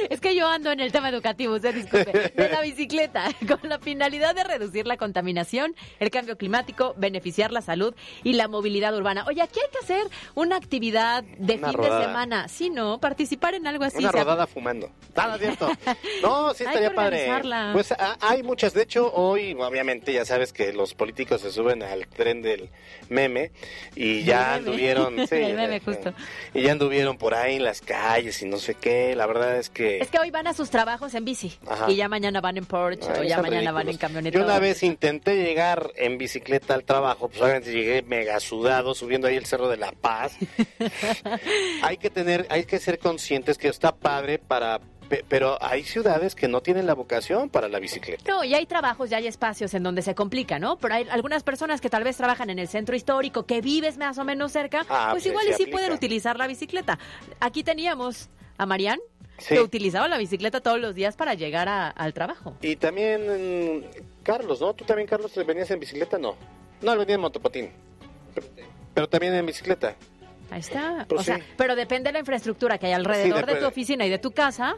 [0.10, 2.34] es que yo ando en el tema educativo, usted disculpe.
[2.36, 7.62] De la bicicleta, con la finalidad de reducir la contaminación, el cambio climático, beneficiar la
[7.62, 9.24] salud y la movilidad urbana.
[9.26, 12.00] Oye, aquí hay que hacer una actividad de Una fin rodada.
[12.00, 12.48] de semana.
[12.50, 13.00] Sí, ¿no?
[13.00, 14.00] Participar en algo así.
[14.00, 14.92] Una rodada fumando.
[15.16, 15.70] Nada, cierto.
[16.22, 17.30] No, sí estaría padre.
[17.72, 18.74] Pues ah, hay muchas.
[18.74, 22.70] De hecho, hoy, obviamente, ya sabes que los políticos se suben al tren del
[23.08, 23.52] meme
[23.96, 25.16] y ya anduvieron.
[25.30, 26.14] sí, El meme, justo.
[26.54, 29.16] Y ya anduvieron por ahí en las calles y no sé qué.
[29.16, 30.00] La verdad es que.
[30.00, 31.90] Es que hoy van a sus trabajos en bici Ajá.
[31.90, 34.38] y ya mañana van en Porsche Ay, o ya mañana van en camioneta.
[34.38, 39.28] Yo una vez intenté llegar en bicicleta al trabajo, pues obviamente llegué mega sudado, subiendo
[39.28, 40.36] ahí el Cerro de la Paz.
[41.82, 46.36] hay que tener, hay que ser conscientes que está padre para, pe- pero hay ciudades
[46.36, 48.24] que no tienen la vocación para la bicicleta.
[48.32, 50.78] No, y hay trabajos, ya hay espacios en donde se complica, ¿no?
[50.78, 54.18] Pero hay algunas personas que tal vez trabajan en el centro histórico, que vives más
[54.18, 55.72] o menos cerca, Ah, pues pues igual y sí aplica.
[55.72, 57.00] pueden utilizar la bicicleta.
[57.40, 59.00] Aquí teníamos a Marián,
[59.40, 59.54] Sí.
[59.56, 62.56] que utilizaba la bicicleta todos los días para llegar a- al trabajo.
[62.62, 63.84] Y también mm,
[64.24, 64.74] Carlos, ¿no?
[64.74, 66.18] ¿Tú también, Carlos, venías en bicicleta?
[66.18, 66.36] No.
[66.82, 67.70] No, él venía en motopatín.
[68.34, 68.48] Pero,
[68.94, 69.96] pero también en bicicleta.
[70.50, 71.06] Ahí está.
[71.10, 74.10] Pues o sea, pero depende de la infraestructura que hay alrededor de tu oficina y
[74.10, 74.76] de tu casa.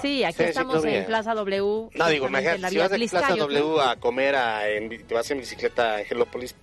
[0.00, 1.90] Sí, aquí Sí, estamos en Plaza W.
[1.94, 5.30] No, digo, imagínate, la si vas de Plaza W a comer a, en, te vas
[5.30, 6.54] en bicicleta a Angelópolis,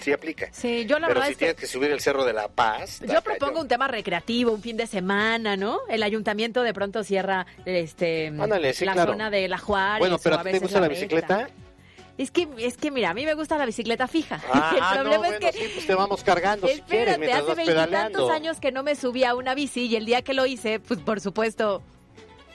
[0.00, 0.48] sí aplica.
[0.52, 2.48] Sí, yo la Pero verdad si es que tienes que subir el Cerro de la
[2.48, 3.00] Paz.
[3.06, 5.80] Yo propongo un tema recreativo, un fin de semana, ¿no?
[5.88, 9.12] El ayuntamiento de pronto cierra este Ándale, sí, la claro.
[9.12, 10.00] zona de la Juárez.
[10.00, 11.00] Bueno, pero o ¿a a ti te gusta la recta.
[11.00, 11.48] bicicleta?
[12.16, 14.40] Es que, es que mira, a mí me gusta la bicicleta fija.
[14.52, 17.14] Ah, el ah, no, problema bueno, es que sí, pues te vamos cargando si quieres,
[17.14, 20.22] Espérate, mientras hace veintitantos años que no me subí a una bici y el día
[20.22, 21.82] que lo hice, pues por supuesto,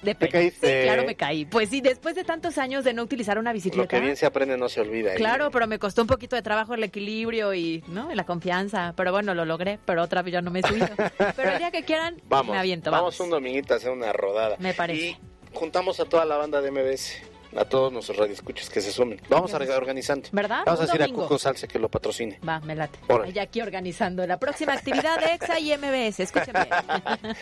[0.01, 0.31] de pena.
[0.31, 0.81] caíste?
[0.81, 1.45] Sí, claro, me caí.
[1.45, 3.87] Pues sí, después de tantos años de no utilizar una Lo bicicleta.
[3.87, 5.13] que bien se aprende no se olvida.
[5.13, 5.17] ¿eh?
[5.17, 8.13] Claro, pero me costó un poquito de trabajo el equilibrio y, ¿no?
[8.13, 8.93] La confianza.
[8.95, 10.87] Pero bueno, lo logré, pero otra vez ya no me he subido.
[11.35, 12.91] Pero el día que quieran, Vamos, me aviento.
[12.91, 14.55] vamos Vamos, un dominguito a hacer una rodada.
[14.59, 15.01] Me parece.
[15.01, 15.17] Y
[15.53, 17.21] juntamos a toda la banda de MBS,
[17.55, 19.21] a todos nuestros radioescuchas que se sumen.
[19.29, 20.29] Vamos a organizando.
[20.31, 20.63] ¿Verdad?
[20.65, 21.23] Vamos a decir a domingo.
[21.23, 22.39] Cuco Salsa que lo patrocine.
[22.47, 22.99] Va, me late.
[23.07, 23.33] Órale.
[23.33, 26.21] Ya aquí organizando la próxima actividad de EXA y MBS.
[26.21, 26.69] Escúchenme.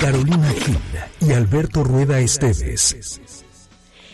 [0.00, 0.78] Carolina Gil
[1.20, 3.44] y Alberto Rueda Esteves.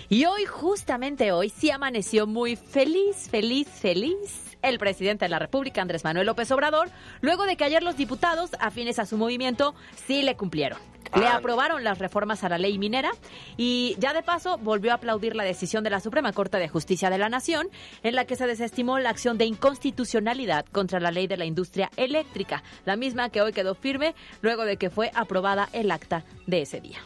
[0.08, 5.82] Y hoy, justamente hoy, sí amaneció muy feliz, feliz, feliz el presidente de la República,
[5.82, 9.74] Andrés Manuel López Obrador, luego de que ayer los diputados, afines a su movimiento,
[10.06, 10.78] sí le cumplieron.
[11.14, 13.12] Le aprobaron las reformas a la ley minera
[13.56, 17.08] y ya de paso volvió a aplaudir la decisión de la Suprema Corte de Justicia
[17.08, 17.68] de la Nación
[18.02, 21.90] en la que se desestimó la acción de inconstitucionalidad contra la ley de la industria
[21.96, 26.62] eléctrica, la misma que hoy quedó firme luego de que fue aprobada el acta de
[26.62, 26.98] ese día.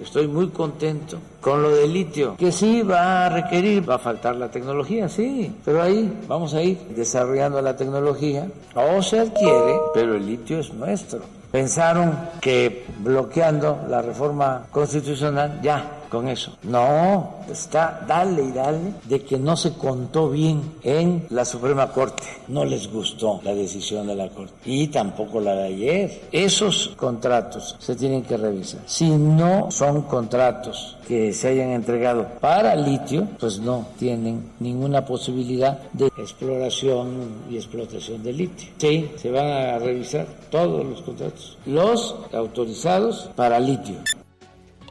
[0.00, 4.34] Estoy muy contento con lo del litio, que sí va a requerir, va a faltar
[4.36, 10.16] la tecnología, sí, pero ahí vamos a ir desarrollando la tecnología, o se adquiere, pero
[10.16, 11.20] el litio es nuestro.
[11.52, 16.56] Pensaron que bloqueando la reforma constitucional ya con eso.
[16.62, 22.24] No, está dale y dale de que no se contó bien en la Suprema Corte.
[22.48, 26.22] No les gustó la decisión de la Corte y tampoco la de ayer.
[26.32, 28.80] Esos contratos se tienen que revisar.
[28.86, 35.78] Si no son contratos que se hayan entregado para litio, pues no tienen ninguna posibilidad
[35.92, 38.68] de exploración y explotación de litio.
[38.78, 43.96] Sí, se van a revisar todos los contratos, los autorizados para litio.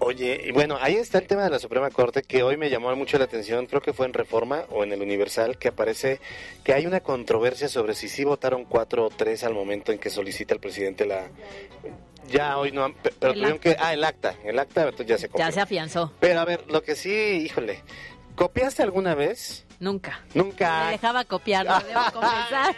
[0.05, 2.93] Oye, y bueno, ahí está el tema de la Suprema Corte que hoy me llamó
[2.95, 6.19] mucho la atención, creo que fue en Reforma o en el Universal, que aparece
[6.65, 10.09] que hay una controversia sobre si sí votaron cuatro o tres al momento en que
[10.09, 11.27] solicita el presidente la...
[12.27, 13.75] Ya hoy no, han- pero El tuvieron que...
[13.79, 15.45] Ah, el acta, el acta entonces ya se copió.
[15.45, 16.11] Ya se afianzó.
[16.19, 17.79] Pero a ver, lo que sí, híjole,
[18.35, 19.65] ¿copiaste alguna vez?
[19.83, 20.21] Nunca.
[20.33, 20.85] Nunca.
[20.85, 22.73] Me dejaba copiar, debo confesar.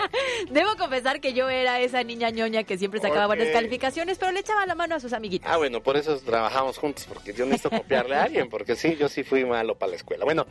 [0.50, 4.40] debo confesar que yo era esa niña ñoña que siempre sacaba buenas calificaciones, pero le
[4.40, 5.50] echaba la mano a sus amiguitos.
[5.50, 9.08] Ah, bueno, por eso trabajamos juntos, porque yo necesito copiarle a alguien, porque sí, yo
[9.08, 10.26] sí fui malo para la escuela.
[10.26, 10.46] Bueno,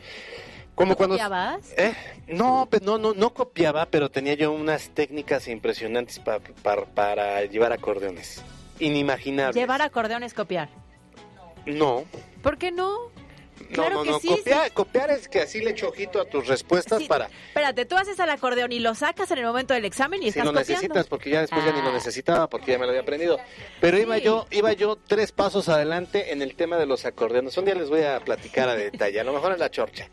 [0.74, 1.14] como cuando...
[1.14, 1.72] ¿Copiabas?
[1.76, 1.94] ¿Eh?
[2.26, 7.44] No, pues no, no, no copiaba, pero tenía yo unas técnicas impresionantes pa- pa- para
[7.44, 8.42] llevar acordeones.
[8.80, 9.54] Inimaginables.
[9.54, 10.68] Llevar acordeones copiar.
[11.66, 12.04] No.
[12.42, 12.96] ¿Por qué no?
[13.68, 14.18] No, Claro no, no.
[14.20, 14.70] sí, copiar, sí.
[14.72, 17.26] copiar es que así le echo ojito a tus respuestas para...
[17.48, 20.44] Espérate, tú haces el acordeón y lo sacas en el momento del examen y estás
[20.44, 20.72] lo copiando.
[20.72, 21.92] necesitas, porque ya después ya ni lo Ah.
[21.92, 23.38] necesitaba, porque ya me lo había aprendido.
[23.80, 27.56] Pero iba yo, iba yo tres pasos adelante en el tema de los acordeones.
[27.58, 30.08] Un día les voy a platicar a detalle, a lo mejor en la chorcha.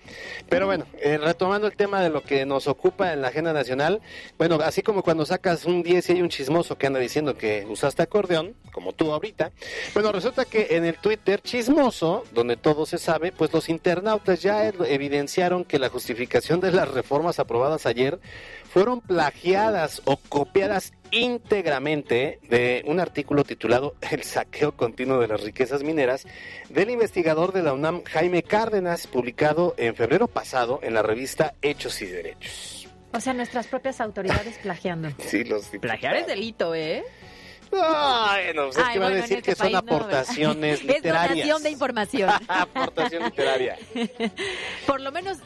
[0.49, 4.01] Pero bueno, eh, retomando el tema de lo que nos ocupa en la agenda nacional,
[4.37, 7.65] bueno, así como cuando sacas un 10 y hay un chismoso que anda diciendo que
[7.67, 9.51] usaste acordeón, como tú ahorita,
[9.93, 14.67] bueno, resulta que en el Twitter chismoso, donde todo se sabe, pues los internautas ya
[14.67, 18.19] evidenciaron que la justificación de las reformas aprobadas ayer
[18.69, 25.83] fueron plagiadas o copiadas íntegramente de un artículo titulado El saqueo continuo de las riquezas
[25.83, 26.25] mineras
[26.69, 32.01] del investigador de la UNAM Jaime Cárdenas, publicado en febrero pasado en la revista Hechos
[32.01, 32.89] y Derechos.
[33.13, 35.09] O sea, nuestras propias autoridades plagiando.
[35.19, 37.03] Sí, los Plagiar es delito, ¿eh?
[37.71, 40.85] Ay, no, pues es que va a decir este que son país no, aportaciones Es
[40.85, 41.29] literarias.
[41.29, 42.29] donación de información.
[42.47, 43.77] Aportación literaria.
[44.87, 45.37] Por lo menos,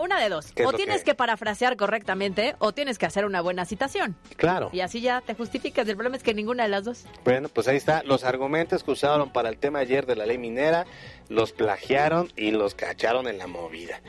[0.00, 0.52] una de dos.
[0.52, 4.16] ¿Qué es O tienes que- que parafrasear correctamente o tienes que hacer una buena citación.
[4.36, 4.70] Claro.
[4.72, 5.88] Y así ya te justificas.
[5.88, 7.04] El problema es que ninguna de las dos.
[7.24, 8.02] Bueno, pues ahí está.
[8.04, 10.86] Los argumentos que usaron para el tema ayer de la ley minera
[11.28, 14.00] los plagiaron y los cacharon en la movida.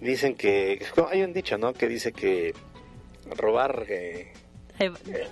[0.00, 0.84] Dicen que.
[1.10, 1.72] Hay un dicho, ¿no?
[1.72, 2.54] Que dice que
[3.36, 3.84] robar.
[3.88, 4.32] Eh,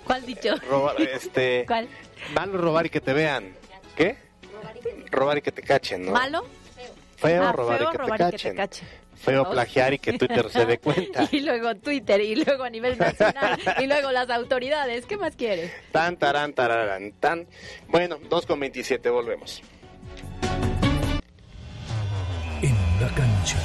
[0.05, 0.55] ¿Cuál dicho?
[0.69, 1.65] robar este.
[1.67, 1.89] ¿Cuál?
[2.35, 3.55] Malo robar y que te vean.
[3.97, 4.17] ¿Qué?
[5.11, 6.13] Robar y que te cachen, ¿no?
[6.13, 6.45] ¿Malo?
[7.17, 8.89] Feo Ah, robar, feo y, que robar te y que te cachen.
[9.17, 9.51] Feo ¿No?
[9.51, 11.29] plagiar y que Twitter se dé cuenta.
[11.33, 15.07] Y luego Twitter, y luego a nivel nacional, y luego las autoridades.
[15.07, 15.73] ¿Qué más quieres?
[15.91, 17.49] Tan, tarán, tararán, tan.
[17.89, 19.63] Bueno, 2 con 27, volvemos.
[22.63, 23.59] En la cancha.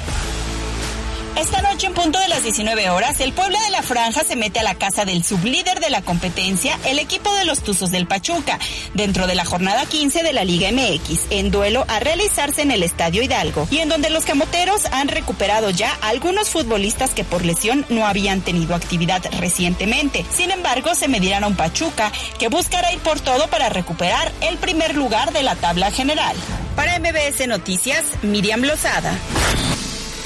[1.36, 4.60] Esta noche en punto de las 19 horas, el Puebla de la Franja se mete
[4.60, 8.60] a la casa del sublíder de la competencia, el equipo de los Tuzos del Pachuca,
[8.94, 12.84] dentro de la jornada 15 de la Liga MX, en duelo a realizarse en el
[12.84, 17.84] Estadio Hidalgo, y en donde los camoteros han recuperado ya algunos futbolistas que por lesión
[17.88, 20.24] no habían tenido actividad recientemente.
[20.30, 24.56] Sin embargo, se medirán a un Pachuca que buscará ir por todo para recuperar el
[24.58, 26.36] primer lugar de la tabla general.
[26.76, 29.18] Para MBS Noticias, Miriam Lozada.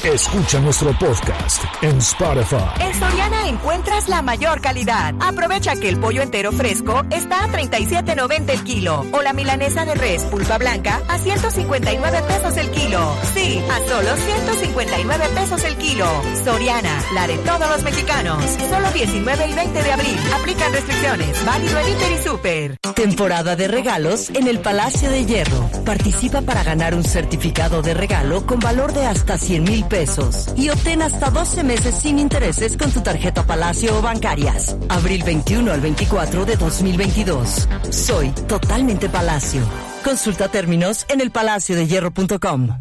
[0.05, 2.57] Escucha nuestro podcast en Spotify.
[2.81, 5.13] En Soriana encuentras la mayor calidad.
[5.19, 9.97] Aprovecha que el pollo entero fresco está a 37.90 el kilo o la milanesa de
[9.97, 13.13] res pulpa blanca a 159 pesos el kilo.
[13.35, 16.07] Sí, a solo 159 pesos el kilo.
[16.45, 18.45] Soriana, la de todos los mexicanos.
[18.71, 20.19] Solo 19 y 20 de abril.
[20.41, 21.45] Aplican restricciones.
[21.45, 22.79] Válido en Hiper y Super.
[22.95, 25.69] Temporada de regalos en el Palacio de Hierro.
[25.85, 30.69] Participa para ganar un certificado de regalo con valor de hasta 100 mil pesos y
[30.69, 34.77] obtén hasta 12 meses sin intereses con tu tarjeta Palacio o bancarias.
[34.89, 37.69] Abril 21 al 24 de 2022.
[37.91, 39.63] Soy totalmente Palacio.
[40.05, 42.79] Consulta términos en elpalaciodehierro.com.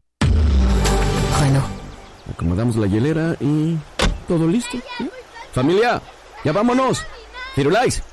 [1.39, 1.63] Bueno,
[2.31, 3.77] acomodamos la hielera y
[4.27, 4.77] todo listo.
[4.97, 5.09] ¿sí?
[5.53, 6.01] Familia,
[6.43, 7.03] ya vámonos.
[7.55, 8.03] Firulais,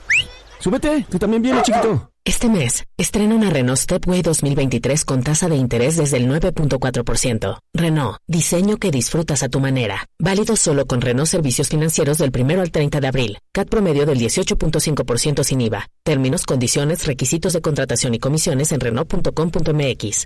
[0.59, 2.14] súbete, tú también vienes, chiquito.
[2.27, 7.59] Este mes, estrena una Renault Stepway 2023 con tasa de interés desde el 9.4%.
[7.75, 10.07] Renault, diseño que disfrutas a tu manera.
[10.19, 13.39] Válido solo con Renault Servicios Financieros del 1 al 30 de abril.
[13.53, 15.87] CAT promedio del 18.5% sin IVA.
[16.03, 20.25] Términos, condiciones, requisitos de contratación y comisiones en Renault.com.mx.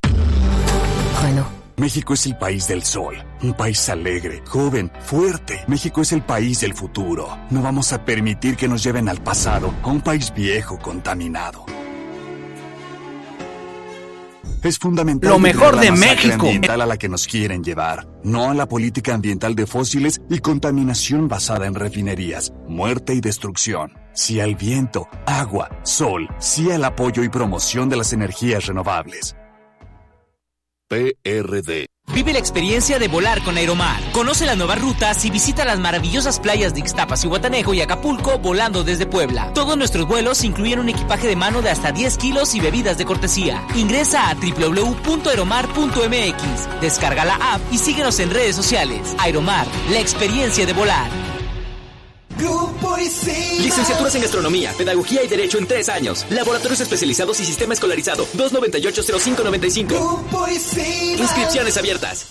[1.79, 5.63] México es el país del sol, un país alegre, joven, fuerte.
[5.69, 7.39] México es el país del futuro.
[7.51, 11.65] No vamos a permitir que nos lleven al pasado, a un país viejo, contaminado.
[14.65, 16.47] Es fundamental Lo mejor de la masacre México.
[16.47, 20.41] ambiental a la que nos quieren llevar, no a la política ambiental de fósiles y
[20.41, 23.93] contaminación basada en refinerías, muerte y destrucción.
[24.15, 29.37] Sí al viento, agua, sol, sí al apoyo y promoción de las energías renovables.
[30.89, 31.87] PRD.
[32.15, 34.01] Vive la experiencia de volar con Aeromar.
[34.13, 38.39] Conoce las nuevas rutas y visita las maravillosas playas de Ixtapas y Guatanejo y Acapulco
[38.39, 39.53] volando desde Puebla.
[39.53, 43.05] Todos nuestros vuelos incluyen un equipaje de mano de hasta 10 kilos y bebidas de
[43.05, 43.63] cortesía.
[43.77, 49.15] Ingresa a www.aeromar.mx, descarga la app y síguenos en redes sociales.
[49.19, 51.11] Aeromar, la experiencia de volar.
[52.39, 56.25] Grupo Licenciaturas en Gastronomía, Pedagogía y Derecho en tres años.
[56.31, 58.27] Laboratorios especializados y sistema escolarizado.
[58.37, 59.89] 298-0595.
[59.89, 62.31] Grupo Inscripciones abiertas.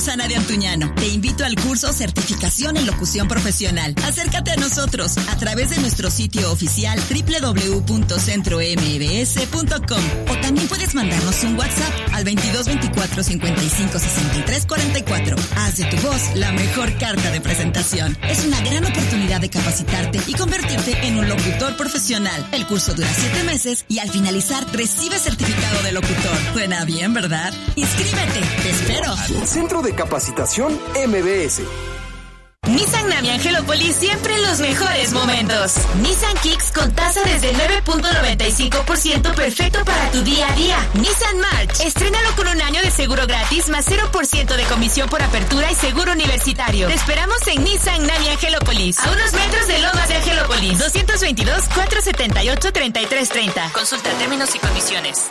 [0.00, 0.94] Roxana de Antuñano.
[0.94, 3.94] Te invito al curso Certificación en Locución Profesional.
[4.02, 11.58] Acércate a nosotros a través de nuestro sitio oficial www.centrombs.com o también puedes mandarnos un
[11.58, 15.36] WhatsApp al 22 24 55 63 44.
[15.56, 18.16] Haz de tu voz la mejor carta de presentación.
[18.28, 22.46] Es una gran oportunidad de capacitarte y convertirte en un locutor profesional.
[22.52, 26.36] El curso dura siete meses y al finalizar recibes certificado de locutor.
[26.52, 27.54] Suena bien, ¿verdad?
[27.74, 28.40] Inscríbete.
[28.62, 29.16] Te espero.
[29.46, 31.62] Centro de Capacitación MBS.
[32.70, 35.74] Nissan Navia Angelópolis siempre en los mejores momentos.
[36.02, 40.78] Nissan Kicks con tasa desde 9.95% perfecto para tu día a día.
[40.94, 45.72] Nissan March, estrénalo con un año de seguro gratis más 0% de comisión por apertura
[45.72, 46.86] y seguro universitario.
[46.86, 50.78] Te esperamos en Nissan Navia Angelópolis, a unos metros de Lomas de Angelópolis.
[50.78, 53.72] 222-478-3330.
[53.72, 55.30] Consulta términos y condiciones.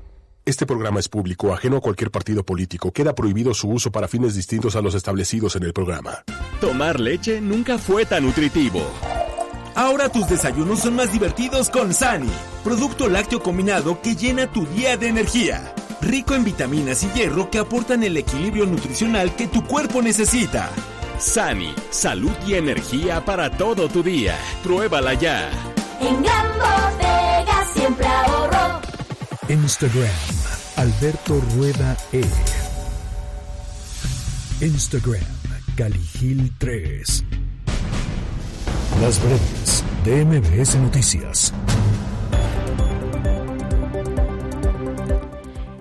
[0.43, 2.91] Este programa es público, ajeno a cualquier partido político.
[2.91, 6.23] Queda prohibido su uso para fines distintos a los establecidos en el programa.
[6.59, 8.81] Tomar leche nunca fue tan nutritivo.
[9.75, 12.31] Ahora tus desayunos son más divertidos con Sani,
[12.63, 15.75] producto lácteo combinado que llena tu día de energía.
[16.01, 20.71] Rico en vitaminas y hierro que aportan el equilibrio nutricional que tu cuerpo necesita.
[21.19, 24.35] Sani, salud y energía para todo tu día.
[24.63, 25.51] Pruébala ya.
[25.99, 28.60] En Gran Bodega siempre ahorro.
[29.51, 30.07] Instagram,
[30.77, 32.23] Alberto Rueda E.
[34.61, 35.19] Instagram,
[35.75, 37.25] Caligil 3.
[39.01, 41.53] Las breves de MBS Noticias.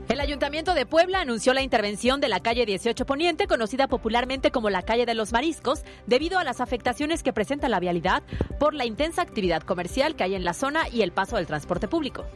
[0.09, 4.69] El Ayuntamiento de Puebla anunció la intervención de la calle 18 Poniente, conocida popularmente como
[4.69, 8.25] la calle de los Mariscos, debido a las afectaciones que presenta la vialidad
[8.59, 11.87] por la intensa actividad comercial que hay en la zona y el paso del transporte
[11.87, 12.27] público.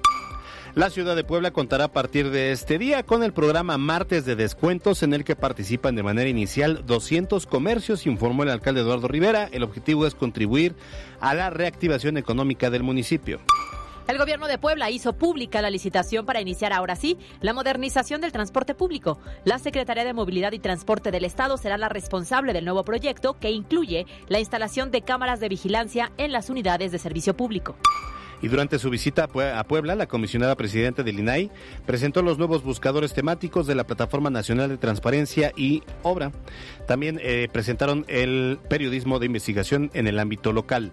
[0.75, 4.35] La ciudad de Puebla contará a partir de este día con el programa Martes de
[4.35, 9.49] Descuentos en el que participan de manera inicial 200 comercios, informó el alcalde Eduardo Rivera.
[9.53, 10.75] El objetivo es contribuir
[11.21, 13.39] a la reactivación económica del municipio.
[14.09, 18.33] El gobierno de Puebla hizo pública la licitación para iniciar ahora sí la modernización del
[18.33, 19.21] transporte público.
[19.45, 23.53] La Secretaría de Movilidad y Transporte del Estado será la responsable del nuevo proyecto que
[23.53, 27.77] incluye la instalación de cámaras de vigilancia en las unidades de servicio público.
[28.45, 31.51] Y durante su visita a Puebla, la comisionada presidenta del INAI
[31.87, 36.31] presentó los nuevos buscadores temáticos de la Plataforma Nacional de Transparencia y Obra.
[36.87, 40.93] También eh, presentaron el periodismo de investigación en el ámbito local.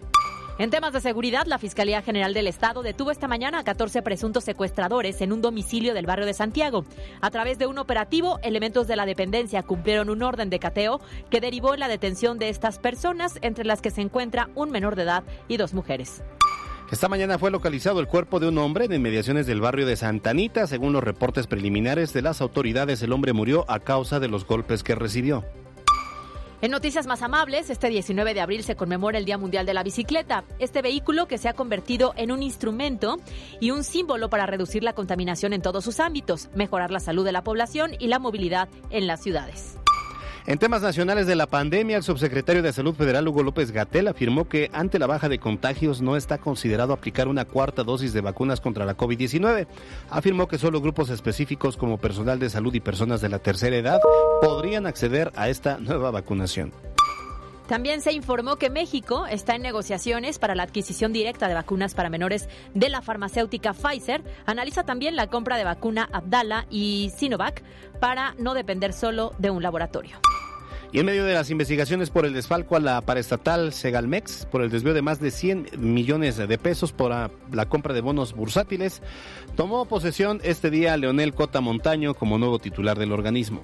[0.60, 4.46] En temas de seguridad, la Fiscalía General del Estado detuvo esta mañana a 14 presuntos
[4.46, 6.86] secuestradores en un domicilio del barrio de Santiago.
[7.20, 11.42] A través de un operativo, elementos de la dependencia cumplieron un orden de cateo que
[11.42, 15.04] derivó en la detención de estas personas, entre las que se encuentra un menor de
[15.04, 16.24] edad y dos mujeres.
[16.92, 20.32] Esta mañana fue localizado el cuerpo de un hombre en inmediaciones del barrio de Santa
[20.32, 20.68] Anita.
[20.68, 24.84] Según los reportes preliminares de las autoridades, el hombre murió a causa de los golpes
[24.84, 25.46] que recibió.
[26.62, 29.84] En noticias más amables, este 19 de abril se conmemora el Día Mundial de la
[29.84, 33.18] Bicicleta, este vehículo que se ha convertido en un instrumento
[33.62, 37.32] y un símbolo para reducir la contaminación en todos sus ámbitos, mejorar la salud de
[37.32, 39.81] la población y la movilidad en las ciudades.
[40.48, 44.50] En temas nacionales de la pandemia, el subsecretario de Salud Federal Hugo López Gatel afirmó
[44.50, 48.60] que ante la baja de contagios no está considerado aplicar una cuarta dosis de vacunas
[48.60, 49.68] contra la COVID-19.
[50.10, 54.00] Afirmó que solo grupos específicos como personal de salud y personas de la tercera edad
[54.42, 56.72] podrían acceder a esta nueva vacunación.
[57.68, 62.10] También se informó que México está en negociaciones para la adquisición directa de vacunas para
[62.10, 64.24] menores de la farmacéutica Pfizer.
[64.46, 67.64] Analiza también la compra de vacuna Abdala y Sinovac
[68.02, 70.18] para no depender solo de un laboratorio.
[70.94, 74.70] Y en medio de las investigaciones por el desfalco a la paraestatal Segalmex, por el
[74.70, 79.02] desvío de más de 100 millones de pesos por la compra de bonos bursátiles,
[79.56, 83.62] tomó posesión este día Leonel Cota Montaño como nuevo titular del organismo.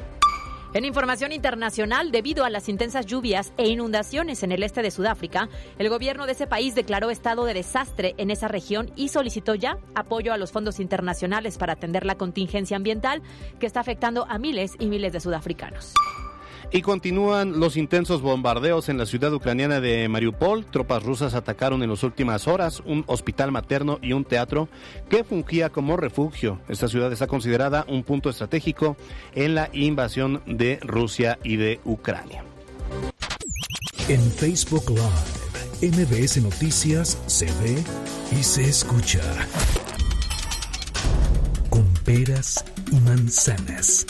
[0.73, 5.49] En información internacional, debido a las intensas lluvias e inundaciones en el este de Sudáfrica,
[5.79, 9.77] el gobierno de ese país declaró estado de desastre en esa región y solicitó ya
[9.95, 13.21] apoyo a los fondos internacionales para atender la contingencia ambiental
[13.59, 15.93] que está afectando a miles y miles de sudafricanos.
[16.69, 20.65] Y continúan los intensos bombardeos en la ciudad ucraniana de Mariupol.
[20.65, 24.67] Tropas rusas atacaron en las últimas horas un hospital materno y un teatro
[25.09, 26.59] que fungía como refugio.
[26.67, 28.97] Esta ciudad está considerada un punto estratégico
[29.33, 32.43] en la invasión de Rusia y de Ucrania.
[34.09, 37.81] En Facebook Live, MBS Noticias se ve
[38.37, 39.21] y se escucha.
[41.69, 44.05] Con peras y manzanas.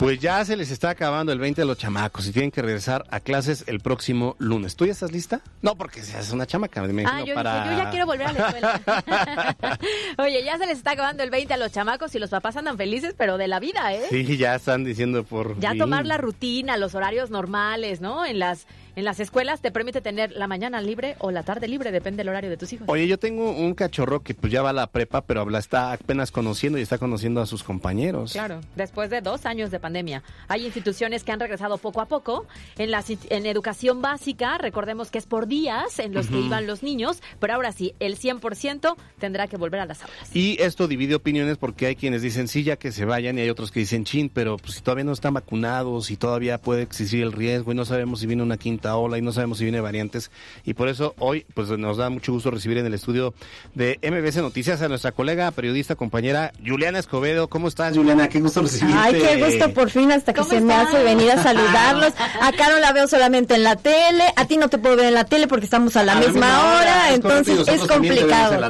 [0.00, 3.04] Pues ya se les está acabando el 20 de los chamacos y tienen que regresar
[3.10, 4.74] a clases el próximo lunes.
[4.74, 5.42] ¿Tú ya estás lista?
[5.60, 7.70] No, porque seas una chamaca, me ah, yo, para...
[7.70, 9.78] yo ya quiero volver a la escuela.
[10.16, 12.78] Oye, ya se les está acabando el 20 a los chamacos y los papás andan
[12.78, 14.06] felices, pero de la vida, ¿eh?
[14.08, 15.60] Sí, ya están diciendo por...
[15.60, 18.24] Ya tomar la rutina, los horarios normales, ¿no?
[18.24, 18.66] En las
[18.96, 22.28] en las escuelas te permite tener la mañana libre o la tarde libre, depende del
[22.28, 22.88] horario de tus hijos.
[22.88, 25.92] Oye, yo tengo un cachorro que pues ya va a la prepa, pero habla, está
[25.92, 28.32] apenas conociendo y está conociendo a sus compañeros.
[28.32, 30.22] Claro, después de dos años de pandemia.
[30.48, 32.46] Hay instituciones que han regresado poco a poco.
[32.78, 36.82] En, la, en educación básica, recordemos que es por días en los que iban los
[36.82, 40.34] niños, pero ahora sí, el 100% tendrá que volver a las aulas.
[40.34, 43.50] Y esto divide opiniones porque hay quienes dicen sí, ya que se vayan, y hay
[43.50, 47.22] otros que dicen chin, pero pues si todavía no están vacunados y todavía puede existir
[47.22, 49.80] el riesgo y no sabemos si viene una quinta ola y no sabemos si viene
[49.80, 50.30] variantes.
[50.64, 53.34] Y por eso hoy pues nos da mucho gusto recibir en el estudio
[53.74, 57.48] de MBC Noticias a nuestra colega, periodista, compañera Juliana Escobedo.
[57.48, 58.28] ¿Cómo estás, Juliana?
[58.28, 59.00] Qué gusto recibirte.
[59.00, 62.12] Ay, qué gusto por fin hasta que se me hace venir a saludarlos.
[62.40, 65.14] Acá no la veo solamente en la tele, a ti no te puedo ver en
[65.14, 68.60] la tele porque estamos a la, misma, hora, entonces es complicado.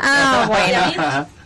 [0.00, 0.46] Ah,
[1.26, 1.37] bueno.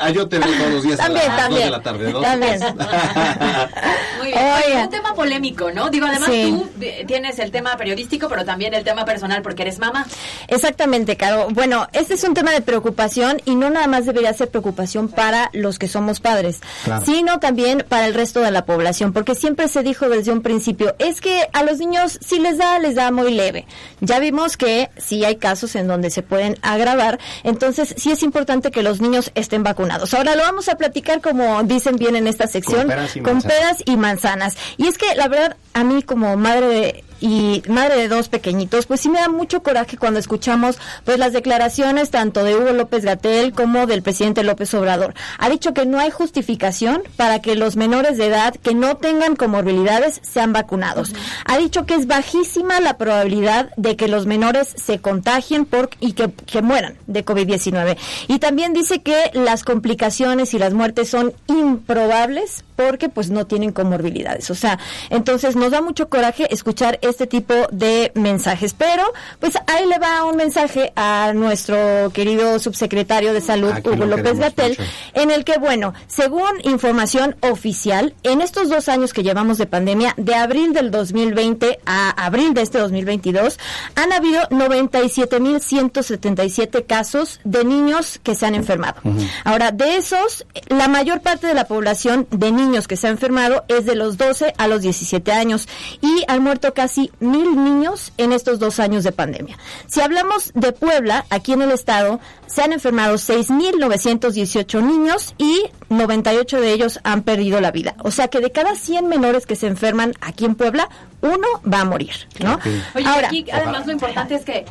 [0.00, 2.20] Ah, yo te veo todos los días también, a las también, de la tarde, ¿no?
[2.20, 2.60] También.
[4.18, 4.52] Muy bien.
[4.66, 5.90] Oye, un tema polémico, ¿no?
[5.90, 6.70] Digo, además tú
[7.06, 10.06] tienes el tema periodístico, pero también el tema personal porque eres mamá.
[10.48, 11.48] Exactamente, Caro.
[11.50, 15.50] Bueno, este es un tema de preocupación y no nada más debería ser preocupación para
[15.52, 16.60] los que somos padres,
[17.04, 20.94] sino también para el resto de la población, porque siempre se dijo desde un principio,
[20.98, 23.66] es que a los niños si les da, les da muy leve.
[24.00, 28.70] Ya vimos que sí hay casos en donde se pueden agravar, entonces sí es importante
[28.70, 29.83] que los niños estén vacunados.
[29.90, 32.88] Ahora lo vamos a platicar como dicen bien en esta sección,
[33.22, 34.56] con peras y manzanas.
[34.76, 38.86] Y es que la verdad, a mí como madre de y madre de dos pequeñitos,
[38.86, 43.04] pues sí me da mucho coraje cuando escuchamos pues las declaraciones tanto de Hugo López
[43.04, 45.14] Gatel como del presidente López Obrador.
[45.38, 49.36] Ha dicho que no hay justificación para que los menores de edad que no tengan
[49.36, 51.12] comorbilidades sean vacunados.
[51.46, 56.12] Ha dicho que es bajísima la probabilidad de que los menores se contagien por y
[56.12, 57.96] que, que mueran de COVID-19.
[58.28, 63.72] Y también dice que las complicaciones y las muertes son improbables porque pues no tienen
[63.72, 64.50] comorbilidades.
[64.50, 64.78] O sea,
[65.10, 68.74] entonces nos da mucho coraje escuchar este tipo de mensajes.
[68.74, 69.02] Pero
[69.40, 74.76] pues ahí le va un mensaje a nuestro querido subsecretario de Salud, Hugo López Gatel,
[75.14, 80.14] en el que, bueno, según información oficial, en estos dos años que llevamos de pandemia,
[80.16, 83.58] de abril del 2020 a abril de este 2022,
[83.94, 89.00] han habido 97.177 casos de niños que se han enfermado.
[89.44, 93.64] Ahora, de esos, la mayor parte de la población de niños que se ha enfermado
[93.68, 95.68] es de los 12 a los 17 años
[96.00, 99.58] y han muerto casi mil niños en estos dos años de pandemia.
[99.86, 106.60] Si hablamos de Puebla, aquí en el estado, se han enfermado 6.918 niños y 98
[106.60, 107.96] de ellos han perdido la vida.
[107.98, 110.88] O sea que de cada 100 menores que se enferman aquí en Puebla,
[111.20, 112.58] uno va a morir, ¿no?
[112.94, 114.64] Oye, aquí además lo importante es que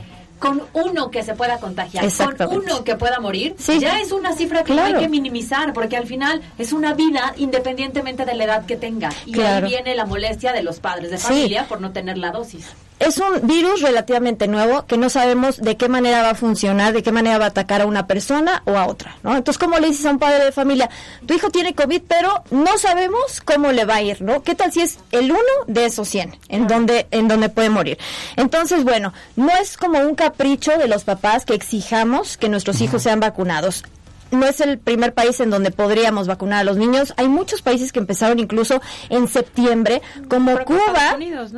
[0.43, 4.65] con uno que se pueda contagiar, con uno que pueda morir, ya es una cifra
[4.65, 8.65] que no hay que minimizar, porque al final es una vida independientemente de la edad
[8.65, 9.09] que tenga.
[9.25, 12.65] Y ahí viene la molestia de los padres de familia por no tener la dosis.
[12.99, 17.03] Es un virus relativamente nuevo que no sabemos de qué manera va a funcionar, de
[17.03, 19.35] qué manera va a atacar a una persona o a otra, ¿no?
[19.35, 20.89] Entonces, ¿cómo le dices a un padre de familia,
[21.25, 24.43] tu hijo tiene COVID, pero no sabemos cómo le va a ir, ¿no?
[24.43, 27.97] ¿Qué tal si es el uno de esos 100 en donde en donde puede morir?
[28.35, 33.01] Entonces, bueno, no es como un capricho de los papás que exijamos que nuestros hijos
[33.03, 33.83] sean vacunados
[34.33, 37.13] no es el primer país en donde podríamos vacunar a los niños.
[37.17, 41.17] Hay muchos países que empezaron incluso en septiembre, como Cuba.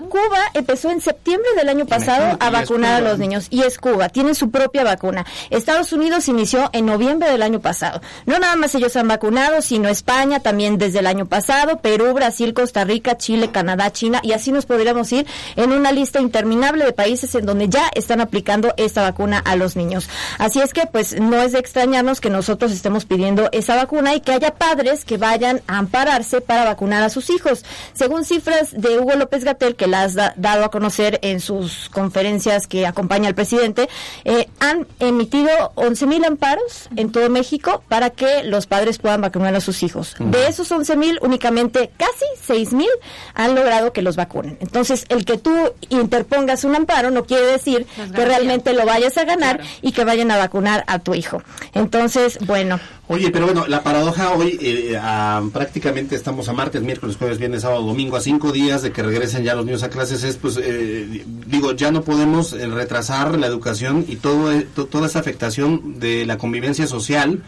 [0.09, 4.09] Cuba empezó en septiembre del año pasado a vacunar a los niños y es Cuba,
[4.09, 5.25] tiene su propia vacuna.
[5.49, 8.01] Estados Unidos inició en noviembre del año pasado.
[8.25, 12.53] No nada más ellos han vacunado, sino España también desde el año pasado, Perú, Brasil,
[12.53, 16.93] Costa Rica, Chile, Canadá, China y así nos podríamos ir en una lista interminable de
[16.93, 20.09] países en donde ya están aplicando esta vacuna a los niños.
[20.37, 24.21] Así es que pues no es de extrañarnos que nosotros estemos pidiendo esa vacuna y
[24.21, 27.63] que haya padres que vayan a ampararse para vacunar a sus hijos.
[27.93, 32.67] Según cifras de Hugo López Gatel, que las ha dado a conocer en sus conferencias
[32.67, 33.89] que acompaña al presidente,
[34.23, 39.55] eh, han emitido 11 mil amparos en todo México para que los padres puedan vacunar
[39.55, 40.15] a sus hijos.
[40.19, 42.89] De esos 11 mil, únicamente casi 6 mil
[43.33, 44.57] han logrado que los vacunen.
[44.61, 45.53] Entonces, el que tú
[45.89, 50.31] interpongas un amparo no quiere decir que realmente lo vayas a ganar y que vayan
[50.31, 51.41] a vacunar a tu hijo.
[51.73, 52.54] Entonces, bueno.
[52.55, 52.79] Bueno.
[53.07, 57.61] Oye, pero bueno, la paradoja hoy, eh, a- prácticamente estamos a martes, miércoles, jueves, viernes,
[57.61, 60.57] sábado, domingo, a cinco días de que regresen ya los niños a clases, es pues,
[60.59, 65.19] eh, digo, ya no podemos eh, retrasar la educación y todo, eh, to- toda esa
[65.19, 67.43] afectación de la convivencia social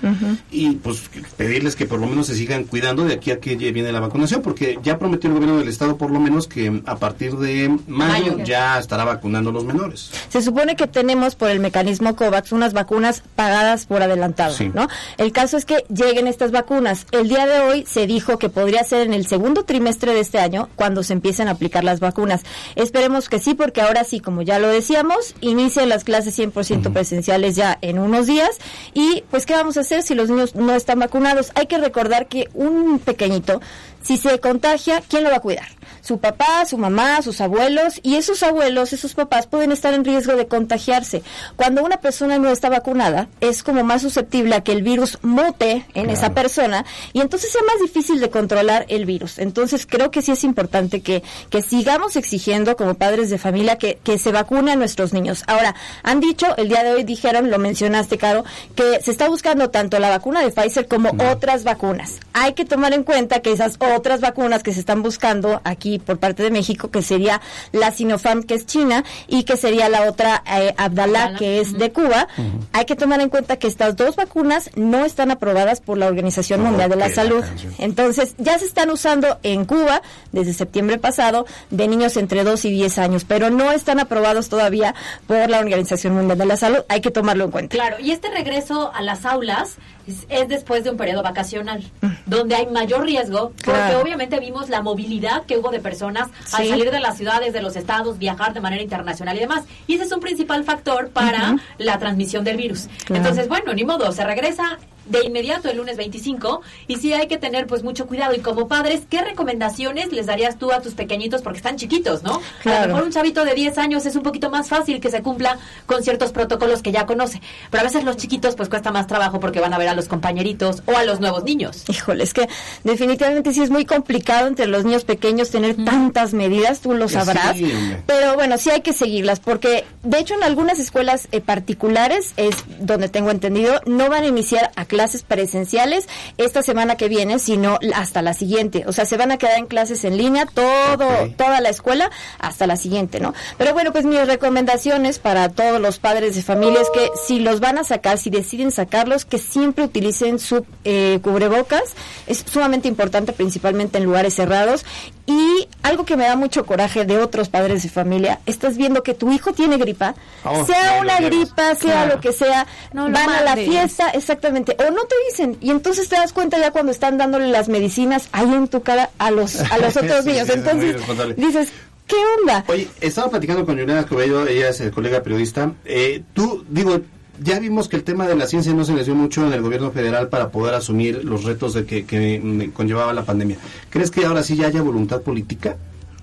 [0.52, 1.02] y pues
[1.38, 4.44] pedirles que por lo menos se sigan cuidando de aquí a que viene la vacunación,
[4.44, 8.34] porque ya prometió el gobierno del estado por lo menos que a partir de mayo,
[8.34, 8.44] Mayo.
[8.44, 10.12] ya estará vacunando a los menores.
[10.30, 14.70] Se supone que tenemos por el mecanismo COVAX unas vacunas pagadas por adelantado, Sí.
[14.72, 14.88] ¿no?
[15.18, 17.06] El caso es que lleguen estas vacunas.
[17.12, 20.40] El día de hoy se dijo que podría ser en el segundo trimestre de este
[20.40, 22.42] año cuando se empiecen a aplicar las vacunas.
[22.76, 27.56] Esperemos que sí, porque ahora sí, como ya lo decíamos, inician las clases 100% presenciales
[27.56, 28.58] ya en unos días.
[28.94, 31.52] Y pues, ¿qué vamos a hacer si los niños no están vacunados?
[31.56, 33.62] Hay que recordar que un pequeñito,
[34.02, 35.68] si se contagia, ¿quién lo va a cuidar?
[36.02, 40.36] Su papá, su mamá, sus abuelos, y esos abuelos, esos papás pueden estar en riesgo
[40.36, 41.22] de contagiarse.
[41.58, 45.86] Cuando una persona no está vacunada, es como más susceptible a que el virus mute
[45.96, 49.38] en esa persona y entonces sea más difícil de controlar el virus.
[49.38, 54.00] Entonces creo que sí es importante que, que sigamos exigiendo como padres de familia que,
[54.04, 55.44] que se vacune a nuestros niños.
[55.48, 58.46] Ahora, han dicho, el día de hoy dijeron, lo mencionaste, Caro,
[58.76, 62.20] que se está buscando tanto la vacuna de Pfizer como otras vacunas.
[62.32, 66.18] Hay que tomar en cuenta que esas otras vacunas que se están buscando aquí por
[66.18, 67.42] parte de México, que sería
[67.72, 71.92] la Sinopharm, que es China, y que sería la otra eh, Abdalá, que es de
[71.92, 72.28] Cuba,
[72.74, 76.62] hay que tomar en cuenta que estas dos vacunas no están aprobadas por la Organización
[76.62, 77.44] Mundial de la Salud.
[77.78, 82.72] Entonces, ya se están usando en Cuba desde septiembre pasado de niños entre 2 y
[82.72, 84.96] 10 años, pero no están aprobados todavía
[85.26, 86.80] por la Organización Mundial de la Salud.
[86.90, 87.76] Hay que tomarlo en cuenta.
[87.76, 89.78] Claro, y este regreso a las aulas
[90.08, 91.84] es, es después de un periodo vacacional,
[92.26, 94.02] donde hay mayor riesgo, porque Claro.
[94.02, 97.76] obviamente vimos la movilidad que hubo de personas al salir de las ciudades, de los
[97.76, 99.64] estados, viajar de manera internacional y demás.
[99.88, 102.88] Y ese es un principal factor para la transmisión del virus.
[103.06, 103.16] Claro.
[103.22, 104.78] Entonces, bueno, ni modo, se regresa
[105.10, 108.68] de inmediato el lunes 25 y sí hay que tener pues mucho cuidado y como
[108.68, 112.42] padres, ¿qué recomendaciones les darías tú a tus pequeñitos porque están chiquitos, ¿no?
[112.66, 115.22] A lo mejor un chavito de 10 años es un poquito más fácil que se
[115.22, 117.42] cumpla con ciertos protocolos que ya conoce,
[117.72, 120.08] pero a veces los chiquitos pues cuesta más trabajo porque van a ver a los
[120.08, 121.84] compañeritos o a los nuevos niños.
[121.90, 122.48] Híjole, es que
[122.84, 127.16] definitivamente sí es muy complicado entre los niños pequeños tener tantas medidas, tú lo Sí,
[127.16, 127.58] sabrás.
[128.06, 132.56] Pero bueno, sí hay que seguirlas, porque de hecho en algunas escuelas eh, particulares, es
[132.80, 137.78] donde tengo entendido, no van a iniciar a clases presenciales esta semana que viene, sino
[137.94, 138.84] hasta la siguiente.
[138.88, 142.66] O sea, se van a quedar en clases en línea todo, toda la escuela hasta
[142.66, 143.36] la siguiente, ¿no?
[143.60, 147.60] Pero bueno, pues mis recomendaciones para todos los padres de familia es que si los
[147.60, 151.94] van a sacar, si deciden sacarlos, que siempre utilicen su eh, cubrebocas.
[152.26, 154.84] Es sumamente importante, principalmente en lugares cerrados.
[155.30, 159.14] Y algo que me da mucho coraje de otros padres de familia, estás viendo que
[159.14, 160.16] tu hijo tiene gripa,
[160.46, 162.16] Oh, sea una gripa, sea Claro.
[162.16, 165.70] lo que sea, No lo van a la fiesta, exactamente, o no te dicen, y
[165.72, 169.30] entonces te das cuenta ya cuando están dándole las medicinas ahí en tu cara a
[169.32, 170.50] los, a los otros Sí, niños.
[170.50, 170.96] Entonces
[171.36, 171.70] dices,
[172.08, 172.64] ¿qué onda?
[172.68, 175.74] Oye, estaba platicando con Juliana Escobedo, ella es eh, colega periodista.
[175.84, 177.02] Eh, tú, digo,
[177.42, 179.62] ya vimos que el tema de la ciencia no se les dio mucho en el
[179.62, 183.58] gobierno federal para poder asumir los retos de que, que mm, conllevaba la pandemia.
[183.90, 185.78] ¿Crees que ahora sí ya haya voluntad política?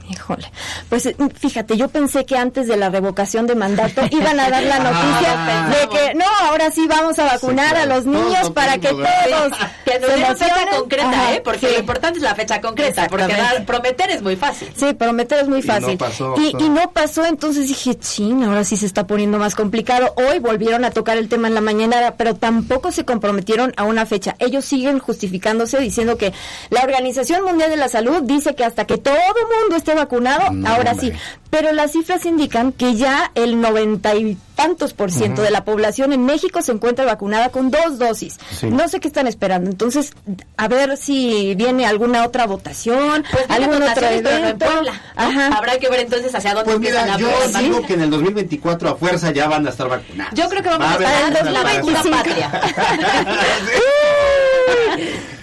[0.08, 0.50] Híjole,
[0.90, 4.62] pues eh, fíjate, yo pensé que antes de la revocación de mandato iban a dar
[4.62, 8.88] la noticia de que no, ahora sí vamos a vacunar a los niños para que
[8.88, 9.52] todos
[9.84, 11.40] Que nos den fecha concreta, Ajá, ¿eh?
[11.42, 11.66] Porque sí.
[11.72, 14.68] lo importante es la fecha concreta, porque dar- prometer es muy fácil.
[14.76, 15.96] Sí, prometer es muy Y no fácil.
[15.98, 20.12] pasó, y, no pasó, entonces dije, chin, ahora sí se está poniendo más complicado.
[20.16, 24.04] Hoy volvieron a tocar el tema en la mañana, pero tampoco se comprometieron a una
[24.04, 24.36] fecha.
[24.38, 26.32] Ellos siguen justificándose diciendo que
[26.70, 29.14] la Organización Mundial de la Salud dice que hasta que todo
[29.62, 31.12] mundo esté vacunado, No, ahora hombre.
[31.12, 31.18] sí.
[31.50, 36.12] Pero las cifras indican que ya el noventa y tantos por ciento de la población
[36.12, 38.38] en México se encuentra vacunada con dos dosis.
[38.58, 38.66] Sí.
[38.70, 39.70] No sé qué están esperando.
[39.70, 40.12] Entonces,
[40.56, 44.66] a ver si viene alguna otra votación, Pues algún otro votaciones, pero no en evento.
[44.66, 45.56] Puebla, ¿no?
[45.56, 47.18] Habrá que ver entonces hacia dónde Pues empiezan mira, a
[47.52, 50.34] yo digo que en el 2024 a fuerza ya van a estar vacunados.
[50.34, 50.94] Yo creo que vamos Va a
[51.28, 52.50] estar una la vacuna patria.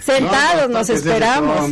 [0.04, 1.70] Sentados No, nos esperamos.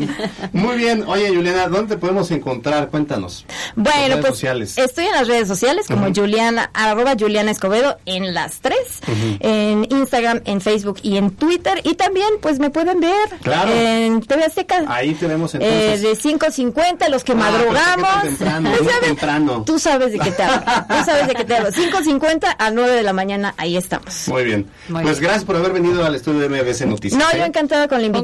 [0.53, 1.05] Muy bien.
[1.07, 2.89] Oye, Juliana, ¿dónde te podemos encontrar?
[2.91, 3.45] Cuéntanos.
[3.77, 4.79] Bueno, pues sociales.
[4.79, 6.21] estoy en las redes sociales como Ujú.
[6.23, 9.01] Juliana, arroba Juliana Escobedo en las tres,
[9.41, 11.81] en Instagram, en Facebook y en Twitter.
[11.85, 13.71] Y también pues me pueden ver Claro.
[13.73, 14.85] en TV Azteca.
[14.89, 16.03] Ahí tenemos Eh, entonces.
[16.03, 18.23] de 5.50, los que Ah, pero madrugamos.
[18.23, 19.63] qué temprano, muy ya ves, temprano.
[19.67, 20.63] Tú sabes de qué te hablo.
[20.89, 21.71] Tú sabes de qué te hablo.
[21.73, 24.29] 5.50 a 9 de la mañana, ahí estamos.
[24.29, 24.67] Muy bien.
[24.89, 25.25] Muy pues bien.
[25.29, 27.21] gracias por haber venido al estudio de MBS Noticias.
[27.21, 27.39] No, ¿eh?
[27.39, 28.20] yo encantada con la invitación.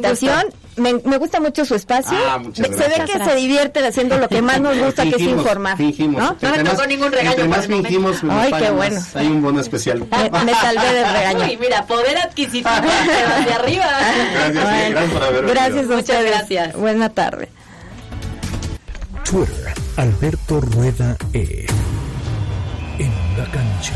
[0.77, 2.19] Me, me gusta mucho su espacio.
[2.29, 3.11] Ah, Se ve gracias.
[3.19, 5.77] que se divierten haciendo lo que más nos gusta, que es informar.
[5.79, 6.21] Fingimos.
[6.23, 6.31] ¿no?
[6.33, 8.97] Entre más- entre más fingimos, Ay, qué bueno.
[8.97, 9.17] más.
[9.17, 10.01] Hay un bono especial.
[10.01, 11.45] Me, me salvé del regaño.
[11.47, 12.69] Uy, mira, poder adquisitivo
[13.47, 13.87] de arriba.
[13.87, 14.53] Gracias,
[14.85, 15.47] sí, gracias por haber.
[15.47, 16.77] Gracias Muchas gracias.
[16.77, 17.49] Buena tarde.
[19.25, 21.67] Twitter, Alberto Rueda E.
[22.99, 23.93] En la cancha.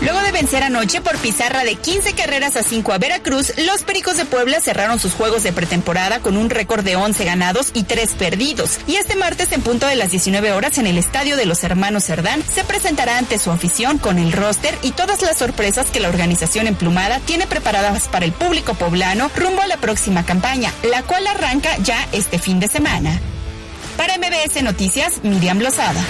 [0.00, 4.16] Luego de vencer anoche por pizarra de 15 carreras a 5 a Veracruz, los Pericos
[4.16, 8.14] de Puebla cerraron sus juegos de pretemporada con un récord de 11 ganados y 3
[8.14, 8.78] perdidos.
[8.86, 12.04] Y este martes, en punto de las 19 horas, en el estadio de los hermanos
[12.04, 16.08] Cerdán, se presentará ante su afición con el roster y todas las sorpresas que la
[16.08, 21.26] organización emplumada tiene preparadas para el público poblano rumbo a la próxima campaña, la cual
[21.26, 23.20] arranca ya este fin de semana.
[23.96, 26.00] Para MBS Noticias, Miriam Lozada.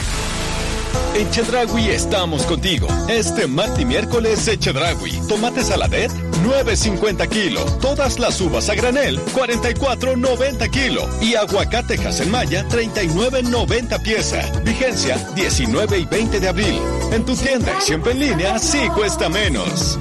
[1.15, 2.87] En Chedragui estamos contigo.
[3.09, 5.21] Este martes y miércoles de Chedragui.
[5.29, 6.13] Tomate saladet,
[6.45, 7.65] 9.50 kilo.
[7.81, 11.09] Todas las uvas a granel, 44.90 kilo.
[11.21, 14.41] Y aguacate Maya, 39.90 pieza.
[14.65, 16.81] Vigencia, 19 y 20 de abril.
[17.13, 19.99] En tu tienda y siempre en línea, sí cuesta menos.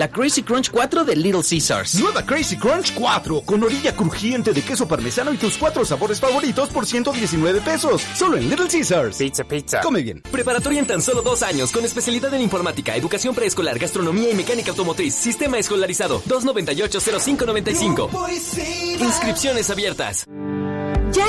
[0.00, 1.96] La Crazy Crunch 4 de Little Caesars.
[1.96, 6.68] Nueva Crazy Crunch 4 con orilla crujiente de queso parmesano y tus cuatro sabores favoritos
[6.68, 8.06] por 119 pesos.
[8.14, 9.18] Solo en Little Caesars.
[9.18, 9.80] Pizza, pizza.
[9.80, 10.22] Come bien.
[10.22, 14.70] Preparatoria en tan solo dos años, con especialidad en informática, educación preescolar, gastronomía y mecánica
[14.70, 15.16] automotriz.
[15.16, 18.08] Sistema escolarizado 298-0595.
[19.00, 20.26] Inscripciones abiertas.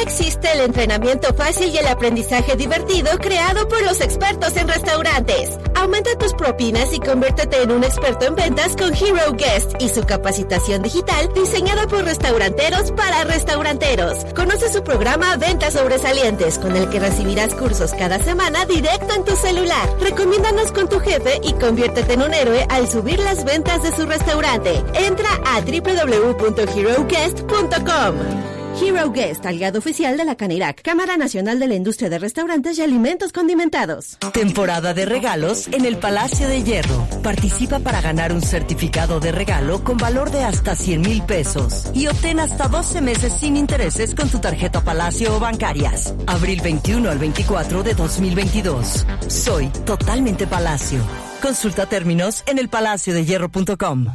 [0.02, 5.58] Existe el entrenamiento fácil y el aprendizaje divertido creado por los expertos en restaurantes.
[5.76, 10.06] Aumenta tus propinas y conviértete en un experto en ventas con Hero Guest y su
[10.06, 14.24] capacitación digital diseñada por restauranteros para restauranteros.
[14.36, 19.36] Conoce su programa Ventas Sobresalientes con el que recibirás cursos cada semana directo en tu
[19.36, 19.90] celular.
[20.00, 24.06] Recomiéndanos con tu jefe y conviértete en un héroe al subir las ventas de su
[24.06, 24.82] restaurante.
[24.94, 28.59] Entra a www.heroguest.com.
[28.82, 32.82] Hero Guest, aliado oficial de la Canirac, Cámara Nacional de la Industria de Restaurantes y
[32.82, 34.18] Alimentos Condimentados.
[34.34, 37.08] Temporada de regalos en el Palacio de Hierro.
[37.22, 42.08] Participa para ganar un certificado de regalo con valor de hasta 100 mil pesos y
[42.08, 46.14] obtén hasta 12 meses sin intereses con tu tarjeta Palacio o bancarias.
[46.26, 49.06] Abril 21 al 24 de 2022.
[49.28, 51.00] Soy totalmente Palacio.
[51.42, 54.08] Consulta términos en elpalaciodehierro.com.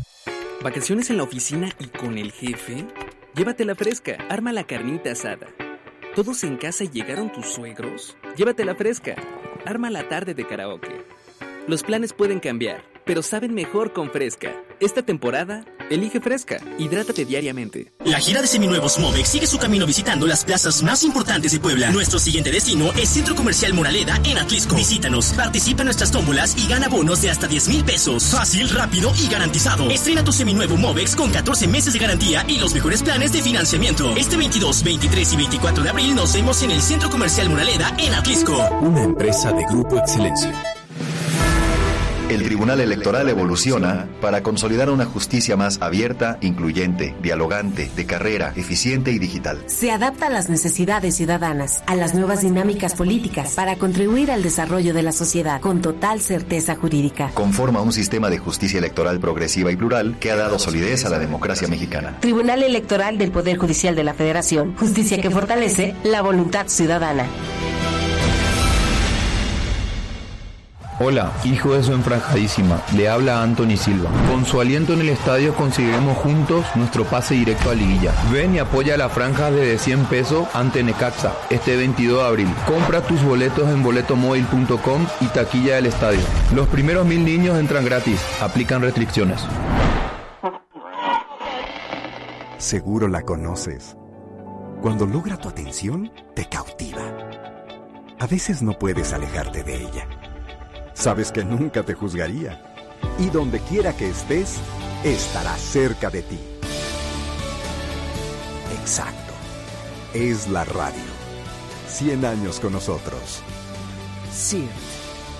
[0.62, 2.87] ¿Vacaciones en la oficina y con el jefe?
[3.35, 5.49] Llévatela fresca, arma la carnita asada.
[6.14, 8.16] ¿Todos en casa llegaron tus suegros?
[8.37, 9.16] Llévatela fresca,
[9.66, 11.05] arma la tarde de karaoke.
[11.66, 14.52] Los planes pueden cambiar, pero saben mejor con fresca.
[14.80, 17.92] Esta temporada, elige fresca, hidrátate diariamente.
[18.05, 21.90] La gira de seminuevos Movex sigue su camino visitando las plazas más importantes de Puebla.
[21.90, 24.74] Nuestro siguiente destino es Centro Comercial Moraleda en Atlisco.
[24.74, 28.24] Visítanos, participa en nuestras tómbolas y gana bonos de hasta 10 mil pesos.
[28.24, 29.88] Fácil, rápido y garantizado.
[29.90, 34.14] Estrena tu seminuevo Movex con 14 meses de garantía y los mejores planes de financiamiento.
[34.16, 38.14] Este 22, 23 y 24 de abril nos vemos en el Centro Comercial Moraleda en
[38.14, 38.57] Atlisco.
[38.80, 40.52] Una empresa de Grupo Excelencia.
[42.31, 49.12] El Tribunal Electoral evoluciona para consolidar una justicia más abierta, incluyente, dialogante, de carrera, eficiente
[49.12, 49.62] y digital.
[49.66, 54.95] Se adapta a las necesidades ciudadanas, a las nuevas dinámicas políticas, para contribuir al desarrollo
[54.95, 57.31] de la sociedad con total certeza jurídica.
[57.35, 61.18] Conforma un sistema de justicia electoral progresiva y plural que ha dado solidez a la
[61.18, 62.16] democracia mexicana.
[62.20, 64.75] Tribunal Electoral del Poder Judicial de la Federación.
[64.77, 67.27] Justicia que fortalece la voluntad ciudadana.
[71.01, 74.09] Hola, hijo de su enfranjadísima, le habla Anthony Silva.
[74.30, 78.14] Con su aliento en el estadio conseguiremos juntos nuestro pase directo a Liguilla.
[78.30, 82.49] Ven y apoya la franja de 100 pesos ante Necaxa este 22 de abril.
[82.68, 86.20] Compra tus boletos en boletomóvil.com y taquilla del estadio.
[86.55, 89.40] Los primeros mil niños entran gratis, aplican restricciones.
[92.59, 93.97] Seguro la conoces.
[94.80, 97.03] Cuando logra tu atención, te cautiva.
[98.20, 100.09] A veces no puedes alejarte de ella.
[100.95, 102.62] Sabes que nunca te juzgaría.
[103.18, 104.57] Y donde quiera que estés,
[105.05, 106.38] estará cerca de ti.
[108.80, 109.32] Exacto.
[110.14, 111.03] Es la radio.
[111.88, 113.42] 100 años con nosotros.
[114.32, 114.70] CIRT,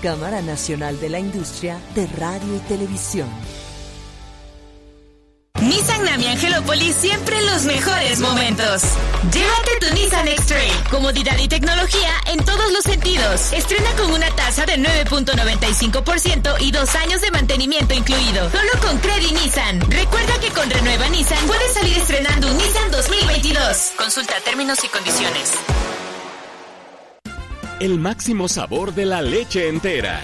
[0.03, 3.29] Cámara Nacional de la Industria de Radio y Televisión.
[5.61, 8.83] Nissan Nami Angelópolis siempre en los mejores momentos.
[9.33, 10.73] Llévate tu Nissan X-Trail.
[10.91, 13.53] Comodidad y tecnología en todos los sentidos.
[13.53, 18.51] Estrena con una tasa de 9.95% y dos años de mantenimiento incluido.
[18.51, 19.81] Solo con Credit Nissan.
[19.91, 23.93] Recuerda que con Renueva Nissan puedes salir estrenando un Nissan 2022.
[23.97, 25.53] Consulta términos y condiciones.
[27.81, 30.21] El máximo sabor de la leche entera.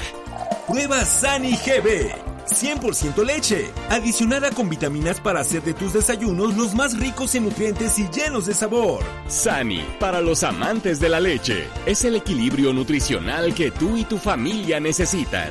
[0.66, 2.29] Prueba Sani GB.
[2.50, 7.98] 100% leche, adicionada con vitaminas para hacer de tus desayunos los más ricos en nutrientes
[7.98, 9.02] y llenos de sabor.
[9.28, 14.18] Sani, para los amantes de la leche, es el equilibrio nutricional que tú y tu
[14.18, 15.48] familia necesitan.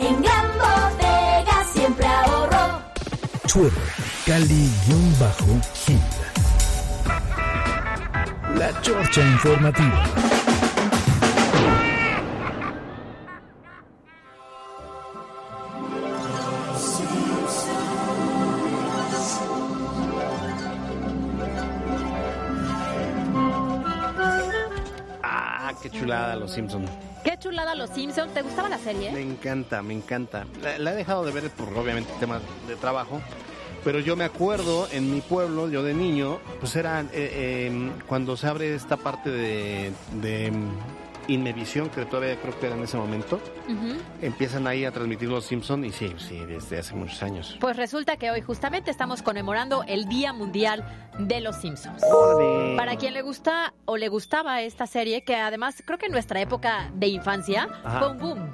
[0.00, 2.82] En Gran Bodega siempre ahorro.
[3.52, 3.72] Twitter,
[4.26, 5.06] Cali-Gil.
[8.58, 10.35] La Chorcha Informativa.
[25.90, 26.90] Qué chulada los Simpsons.
[27.24, 28.32] Qué chulada los Simpsons.
[28.34, 29.12] ¿Te gustaba la serie?
[29.12, 30.46] Me encanta, me encanta.
[30.62, 33.20] La, la he dejado de ver por obviamente temas de trabajo.
[33.84, 38.36] Pero yo me acuerdo en mi pueblo, yo de niño, pues era eh, eh, cuando
[38.36, 40.52] se abre esta parte de, de
[41.28, 43.40] Inmevisión, que todavía creo que era en ese momento,
[44.22, 47.56] empiezan ahí a transmitir los Simpson y sí, sí, desde hace muchos años.
[47.60, 50.84] Pues resulta que hoy justamente estamos conmemorando el Día Mundial
[51.18, 52.02] de los Simpsons.
[52.76, 56.40] Para quien le gusta o le gustaba esta serie, que además creo que en nuestra
[56.40, 57.98] época de infancia Ajá.
[57.98, 58.52] fue un boom.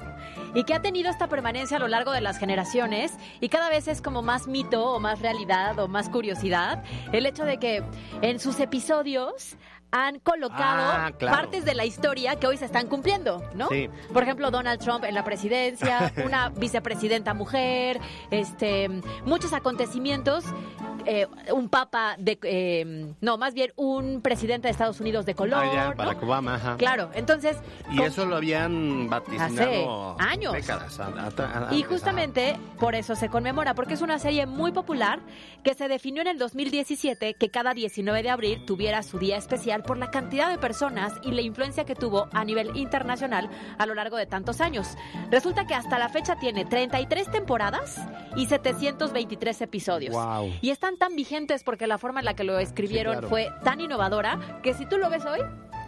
[0.55, 3.89] Y que ha tenido esta permanencia a lo largo de las generaciones y cada vez
[3.89, 7.83] es como más mito o más realidad o más curiosidad el hecho de que
[8.21, 9.57] en sus episodios
[9.93, 11.37] han colocado Ah, claro.
[11.37, 13.69] partes de la historia que hoy se están cumpliendo, ¿no?
[13.69, 13.89] Sí.
[14.13, 18.89] Por ejemplo, Donald Trump en la presidencia, una vicepresidenta mujer, este,
[19.27, 20.45] muchos acontecimientos,
[21.05, 25.63] eh, un papa de, eh, no, más bien un presidente de Estados Unidos de color,
[25.65, 25.95] Ah, ya, ¿no?
[25.97, 26.77] Barack Obama, ajá.
[26.79, 27.57] Claro, entonces
[27.91, 30.53] Y eso lo habían vaticinado Hace años.
[30.53, 30.99] décadas.
[31.73, 35.21] Y justamente por eso se conmemora, porque es una serie muy popular
[35.65, 39.82] que se definió en el 2017 que cada 19 de abril tuviera su día especial
[39.83, 43.95] por la cantidad de personas y la influencia que tuvo a nivel internacional a lo
[43.95, 44.97] largo de tantos años.
[45.31, 47.99] Resulta que hasta la fecha tiene 33 temporadas
[48.37, 50.15] y 723 episodios.
[50.15, 50.53] Wow.
[50.61, 53.29] Y están tan vigentes porque la forma en la que lo escribieron Sí, claro.
[53.29, 55.41] fue tan innovadora que si tú lo ves hoy,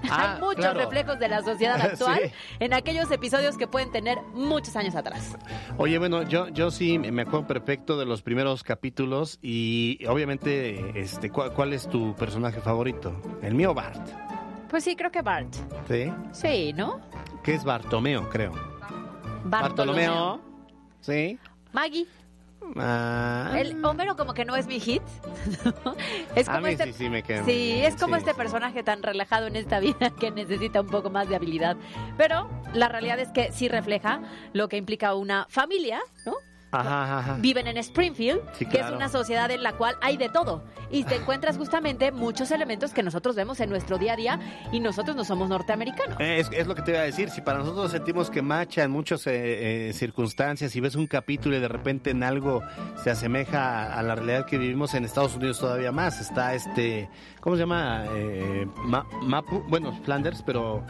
[0.10, 0.80] Ah, hay muchos claro.
[0.80, 2.32] reflejos de la sociedad actual Sí.
[2.60, 5.36] en aquellos episodios que pueden tener muchos años atrás.
[5.78, 11.30] Oye, bueno, yo, yo sí me acuerdo perfecto de los primeros capítulos y obviamente, este,
[11.30, 13.14] ¿cuál, cuál es tu personaje favorito?
[13.42, 14.06] El mío, Bart.
[14.68, 15.52] Pues sí, creo que Bart.
[15.88, 16.12] ¿Sí?
[16.32, 17.00] Sí, ¿no?
[17.42, 18.52] Que es Bartomeo, creo.
[19.44, 20.40] Bartolomeo.
[21.00, 21.38] ¿Sí?
[21.72, 22.06] Maggie.
[22.76, 23.52] Ah.
[23.56, 25.02] El Homero como que no es mi hit.
[26.34, 30.30] es como este sí, me es como este personaje tan relajado en esta vida que
[30.30, 31.76] necesita un poco más de habilidad.
[32.16, 34.20] Pero la realidad es que sí refleja
[34.52, 36.34] lo que implica una familia, ¿no?
[36.80, 37.36] Ajá, ajá, ajá.
[37.40, 40.62] Viven en Springfield, Sí, que es una sociedad en la cual hay de todo.
[40.90, 44.40] Y te encuentras justamente muchos elementos que nosotros vemos en nuestro día a día
[44.72, 46.18] y nosotros no somos norteamericanos.
[46.20, 48.82] Eh, Es, es lo que te iba a decir, si para nosotros sentimos que macha
[48.82, 52.62] en muchas eh, eh, circunstancias y ves un capítulo y de repente en algo
[53.02, 57.08] se asemeja a, a la realidad que vivimos en Estados Unidos todavía más, está este,
[57.40, 58.04] ¿cómo se llama?
[58.84, 60.84] Ma- Mapu, bueno, Flanders, pero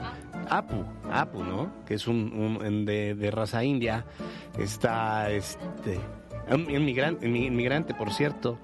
[0.51, 1.73] Apu, Apu, ¿no?
[1.87, 4.05] Que es un, de, de raza india.
[4.59, 5.59] Está este
[6.69, 8.59] inmigrante, inmigrante, por cierto.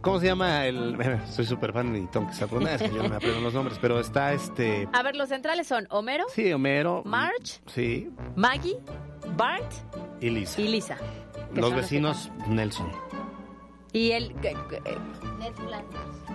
[0.00, 0.96] ¿Cómo se llama el?
[1.30, 3.54] Soy súper fan de Tom que se aprende, es que yo no me aprendo los
[3.54, 4.88] nombres, pero está este.
[4.92, 7.02] A ver, los centrales son Homero, Sí, Homero.
[7.04, 8.76] Marge, Sí, Maggie,
[9.36, 9.70] Bart
[10.20, 10.60] y Lisa.
[10.60, 10.96] y Lisa.
[11.54, 12.90] Los vecinos Nelson.
[13.92, 14.98] Y el que- que-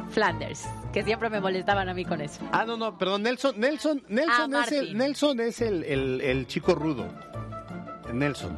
[0.09, 2.41] Flanders, que siempre me molestaban a mí con eso.
[2.51, 4.97] Ah, no, no, perdón, Nelson, Nelson, Nelson Ah, es el.
[4.97, 7.07] Nelson es el, el, el chico rudo.
[8.11, 8.57] Nelson,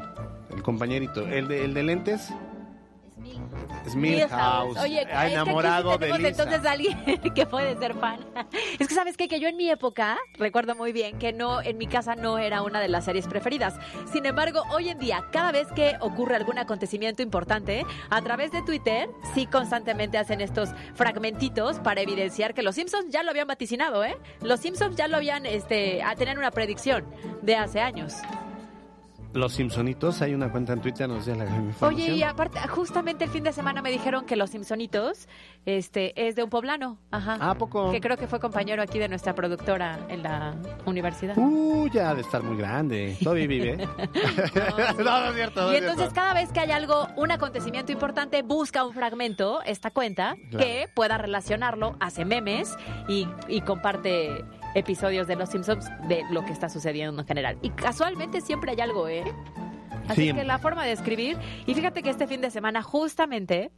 [0.54, 1.28] el compañerito.
[1.28, 2.34] El de, el de lentes.
[3.86, 4.78] Es Milhouse.
[4.78, 6.28] Oye, ha es que aquí enamorado de Lisa.
[6.30, 6.98] entonces alguien
[7.36, 8.20] que puede ser fan.
[8.80, 9.28] Es que sabes qué?
[9.28, 12.62] que yo en mi época recuerdo muy bien que no en mi casa no era
[12.62, 13.76] una de las series preferidas.
[14.12, 18.62] Sin embargo, hoy en día cada vez que ocurre algún acontecimiento importante, a través de
[18.62, 24.04] Twitter sí constantemente hacen estos fragmentitos para evidenciar que los Simpsons ya lo habían vaticinado,
[24.04, 24.18] ¿eh?
[24.42, 27.06] Los Simpsons ya lo habían este a tener una predicción
[27.42, 28.16] de hace años.
[29.34, 31.94] Los Simpsonitos, hay una cuenta en Twitter, nos dice la información.
[31.94, 35.28] Oye, y aparte, justamente el fin de semana me dijeron que Los Simpsonitos
[35.66, 36.98] este, es de un poblano.
[37.12, 37.38] Ajá.
[37.40, 37.92] ¿A poco?
[37.92, 40.54] Que creo que fue compañero aquí de nuestra productora en la
[40.86, 41.36] universidad.
[41.38, 43.18] Uh, ya ha de estar muy grande.
[43.24, 43.78] Todavía vive.
[44.98, 45.62] no, no, es cierto.
[45.64, 46.16] no y es entonces cierto.
[46.16, 50.66] cada vez que hay algo, un acontecimiento importante, busca un fragmento, esta cuenta, Claro.
[50.66, 52.76] que pueda relacionarlo, hace memes
[53.08, 54.44] y, y comparte
[54.76, 57.58] episodios de Los Simpsons de lo que está sucediendo en general.
[57.62, 59.24] Y casualmente siempre hay algo, ¿eh?
[60.08, 60.34] Así Sí.
[60.34, 61.38] que la forma de escribir.
[61.66, 63.72] Y fíjate que este fin de semana justamente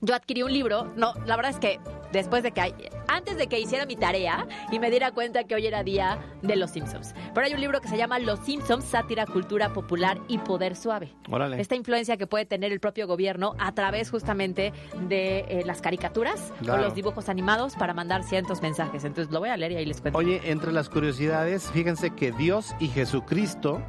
[0.00, 0.92] yo adquirí un libro.
[0.96, 1.80] No, la verdad es que
[2.12, 2.74] después de que hay-
[3.08, 6.56] antes de que hiciera mi tarea y me diera cuenta que hoy era día de
[6.56, 7.14] Los Simpsons.
[7.34, 11.14] Pero hay un libro que se llama Los Simpsons, sátira, cultura popular y poder suave.
[11.30, 11.60] Órale.
[11.60, 14.72] Esta influencia que puede tener el propio gobierno a través justamente
[15.08, 16.80] de eh, las caricaturas Claro.
[16.82, 19.04] o los dibujos animados para mandar cientos mensajes.
[19.04, 20.18] Entonces lo voy a leer y ahí les cuento.
[20.18, 23.82] Oye, entre las curiosidades, fíjense que Dios y Jesucristo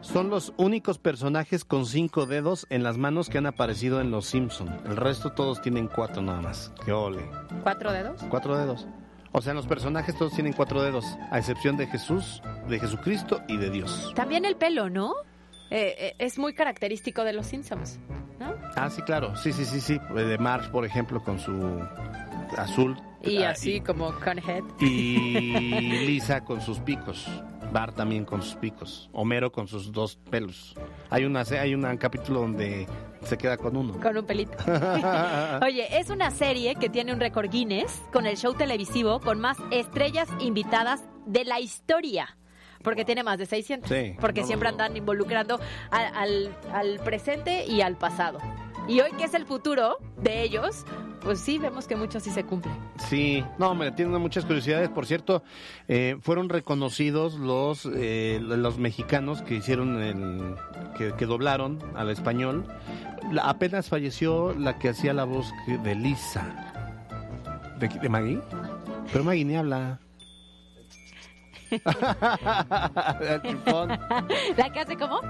[0.00, 4.26] son los únicos personajes con cinco dedos en las manos que han aparecido en Los
[4.26, 4.68] Simpson.
[4.86, 6.72] El resto todos tienen cuatro nada más.
[6.84, 7.22] ¡Qué ole!
[7.64, 8.20] ¿Cuatro dedos?
[8.30, 8.57] Cuatro dedos.
[9.32, 13.56] O sea, los personajes todos tienen cuatro dedos, a excepción de Jesús, de Jesucristo y
[13.58, 14.12] de Dios.
[14.14, 15.14] También el pelo, ¿no?
[15.70, 18.00] Eh, eh, es muy característico de los Simpsons,
[18.40, 18.54] ¿no?
[18.74, 19.36] Ah, sí, claro.
[19.36, 20.00] Sí, sí, sí, sí.
[20.14, 21.52] De Marge, por ejemplo, con su
[22.56, 22.96] azul.
[23.22, 24.62] Y Ah, así como Conhead.
[24.80, 27.26] Y Lisa con sus picos.
[27.70, 29.10] Bart también con sus picos.
[29.12, 30.74] Homero con sus dos pelos.
[31.10, 32.86] Hay una hay un capítulo donde
[33.24, 33.98] se queda con uno.
[34.00, 34.56] Con un pelito.
[35.62, 39.56] Oye, es una serie que tiene un récord Guinness con el show televisivo con más
[39.70, 42.36] estrellas invitadas de la historia.
[42.82, 43.90] Porque tiene más de 600.
[43.90, 44.14] Sí.
[44.20, 44.84] Porque No, siempre no, no.
[44.84, 45.58] andan involucrando
[45.90, 48.38] al, al- al presente y al pasado.
[48.88, 50.84] Y hoy que es el futuro de ellos,
[51.20, 52.72] pues sí, vemos que mucho sí se cumple.
[53.08, 54.88] Sí, no, me tienen muchas curiosidades.
[54.88, 55.42] Por cierto,
[55.88, 60.54] eh, fueron reconocidos los eh, los mexicanos que hicieron el
[60.96, 62.64] que, que doblaron al español.
[63.30, 66.46] La- apenas falleció la que hacía la voz de Lisa.
[67.78, 68.40] ¿De, de Maggie?
[69.12, 70.00] Pero Maggie ni habla.
[74.56, 75.20] La que hace como...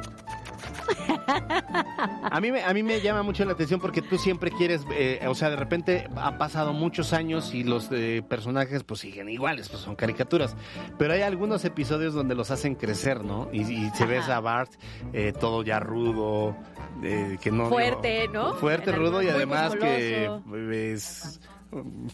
[2.30, 5.24] A mí, me, a mí me llama mucho la atención porque tú siempre quieres, eh,
[5.26, 9.68] o sea, de repente ha pasado muchos años y los eh, personajes pues siguen iguales,
[9.68, 10.55] pues son caricaturas.
[10.99, 13.49] Pero hay algunos episodios donde los hacen crecer, ¿no?
[13.53, 14.70] Y, y se ves a Bart
[15.12, 16.57] eh, todo ya rudo,
[17.03, 17.68] eh, que no...
[17.68, 18.55] Fuerte, ¿no?
[18.55, 21.41] Fuerte, En rudo y además que es...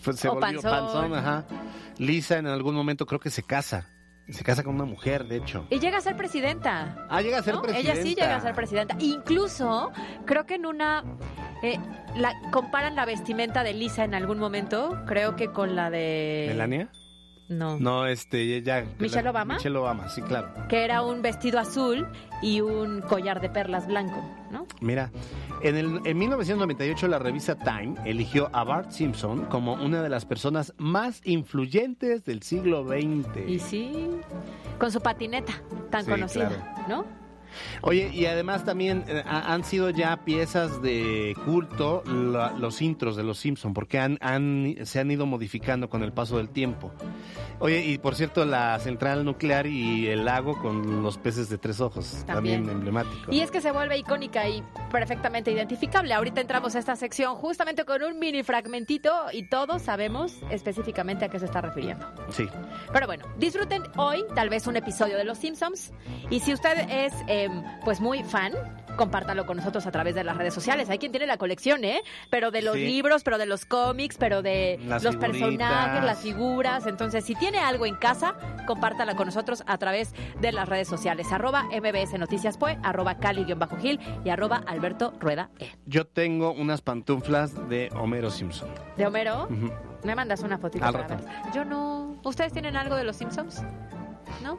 [0.05, 0.71] pues, se O volvió panzón.
[0.71, 1.45] panzón, ajá.
[1.99, 3.89] Lisa en algún momento creo que se casa.
[4.29, 5.67] Se casa con una mujer, de hecho.
[5.69, 7.07] Y llega a ser presidenta.
[7.11, 7.63] Ah, llega a ser ¿no?
[7.63, 7.93] presidenta.
[7.93, 8.97] Ella sí llega a ser presidenta.
[8.99, 9.93] Incluso,
[10.25, 11.05] creo que en una...
[11.63, 11.79] eh,
[12.17, 16.47] la, comparan la vestimenta de Lisa en algún momento, creo que con la de...
[16.49, 16.89] ¿Melania?
[17.49, 17.79] No.
[17.79, 18.85] No, este, ya.
[18.99, 19.55] ¿Michelle la- Obama?
[19.55, 20.49] Michelle Obama, sí, claro.
[20.69, 22.07] Que era un vestido azul
[22.43, 24.67] y un collar de perlas blanco, ¿no?
[24.81, 25.11] Mira,
[25.63, 30.25] en, el, en 1998 la revista Time eligió a Bart Simpson como una de las
[30.25, 33.47] personas más influyentes del siglo XX.
[33.49, 34.11] Y sí,
[34.79, 35.53] con su patineta
[35.91, 36.65] tan Sí, conocida, claro.
[36.89, 37.24] ¿no?
[37.83, 43.17] Oye, y además también eh, ha- han sido ya piezas de culto la- los intros
[43.17, 46.93] de los Simpson, porque han, han- se han ido modificando con el paso del tiempo.
[47.61, 51.81] Oye, y por cierto, la central nuclear y el lago con los peces de tres
[51.81, 52.77] ojos, también, También.
[52.77, 53.33] emblemático.
[53.33, 56.13] Y es que se vuelve icónica y perfectamente identificable.
[56.15, 61.29] Ahorita entramos a esta sección justamente con un mini fragmentito y todos sabemos específicamente a
[61.29, 62.07] qué se está refiriendo.
[62.31, 62.47] Sí.
[62.93, 65.93] Pero bueno, disfruten hoy tal vez un episodio de Los Simpsons
[66.31, 67.13] y si usted es
[67.85, 68.53] pues muy fan
[68.97, 70.89] compártalo con nosotros a través de las redes sociales.
[70.89, 72.01] Hay quien tiene la colección, ¿eh?
[72.31, 72.87] Pero de los Sí.
[72.87, 75.41] libros, pero de los cómics, pero de Las los figuritas.
[75.41, 76.87] personajes, las figuras.
[76.87, 78.35] Entonces, si tiene algo en casa,
[78.69, 81.33] compártala con nosotros a través de las redes sociales.
[81.33, 85.73] Arroba MBS Noticias Pue, arroba Cali-Gil y arroba Alberto Rueda E.
[85.87, 88.69] Yo tengo unas pantuflas de Homero Simpson.
[88.97, 89.49] ¿De Homero?
[90.05, 91.25] Me mandas una fotito Al para rato.
[91.25, 91.35] ver.
[91.53, 92.17] Yo no.
[92.23, 93.61] ¿Ustedes tienen algo de los Simpsons?
[94.43, 94.57] ¿No?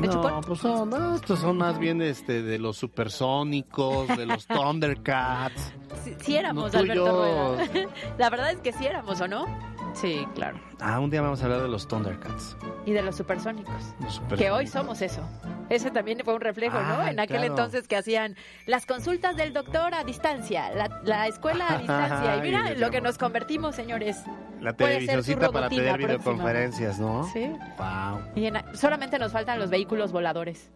[0.00, 0.40] ¿De No, chupón?
[0.46, 5.72] pues no, no, estos son más bien este de los supersónicos, de los Thundercats.
[6.04, 7.56] Sí, sí éramos, No, Alberto yo.
[7.56, 7.88] Rueda.
[8.18, 9.46] La verdad es que sí éramos, ¿o no?
[9.94, 10.58] Sí, claro.
[10.80, 12.56] Ah, un día vamos a hablar de los Thundercats.
[12.86, 13.94] Y de los supersónicos.
[14.00, 15.22] Los Que hoy somos eso.
[15.68, 16.94] Ese también fue un reflejo, ¿no?
[17.00, 17.52] Ah, En aquel claro.
[17.52, 18.36] entonces que hacían
[18.66, 22.36] las consultas del doctor a distancia, la, la escuela a distancia.
[22.38, 24.22] Y mira lo que nos convertimos, señores.
[24.60, 27.24] La Puede ser su televisioncita para tener videoconferencias, ¿no?
[27.32, 27.50] Sí.
[27.78, 28.20] Wow.
[28.34, 30.70] Y en- solamente nos faltan los vehículos voladores.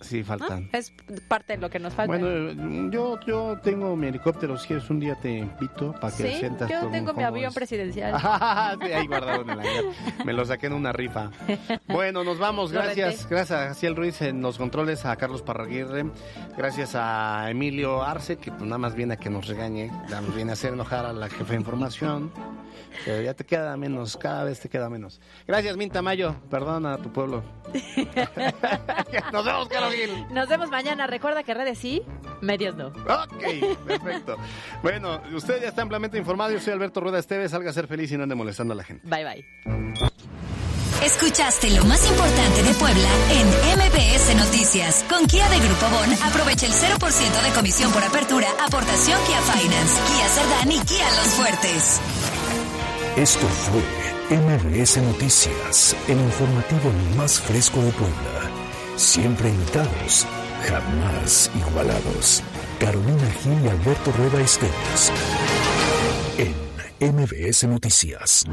[0.00, 0.26] Sí, ¿no?
[0.26, 0.68] faltan.
[0.72, 0.92] Es
[1.28, 2.18] parte de lo que nos falta.
[2.18, 4.56] Bueno, yo, yo tengo mi helicóptero.
[4.58, 7.54] Si quieres, un día te invito para que sí, sientas yo tengo mi avión es.
[7.54, 8.20] presidencial.
[8.82, 9.84] sí, ahí guardado en el hangar.
[10.24, 11.30] Me lo saqué en una rifa.
[11.88, 12.72] Bueno, nos vamos.
[12.72, 13.26] Gracias.
[13.28, 16.06] Gracias a Jaciel Ruiz en los controles, a Carlos Parraguirre.
[16.56, 19.90] Gracias a Emilio Arce, que pues nada más viene a que nos regañe.
[20.08, 22.32] ya Nos viene a hacer enojar a la jefa de información.
[23.04, 25.20] Pero ya te queda menos, cada vez te queda menos.
[25.46, 26.36] Gracias, Minta Mayo.
[26.50, 27.42] Perdona a tu pueblo.
[29.32, 29.85] nos vemos, Caro
[30.30, 31.06] Nos vemos mañana.
[31.06, 32.02] Recuerda que redes sí,
[32.40, 32.88] medios no.
[32.88, 34.36] Ok, perfecto.
[34.82, 36.52] Bueno, usted ya está ampliamente informado.
[36.52, 37.50] Yo soy Alberto Rueda Esteves.
[37.50, 39.06] Salga a ser feliz y no ande molestando a la gente.
[39.08, 39.44] Bye, bye.
[41.02, 43.46] Escuchaste lo más importante de Puebla en
[43.78, 45.04] MBS Noticias.
[45.08, 49.94] Con Kia de Grupo Bon, aprovecha el 0% de comisión por apertura, aportación Kia Finance,
[50.06, 52.00] Kia Cerdán y Kia Los Fuertes.
[53.16, 58.55] Esto fue MBS Noticias, el informativo más fresco de Puebla.
[58.96, 60.26] Siempre invitados,
[60.66, 62.42] jamás igualados.
[62.80, 65.12] Carolina Gil y Alberto Rueda Esteves.
[66.38, 68.46] En MBS Noticias.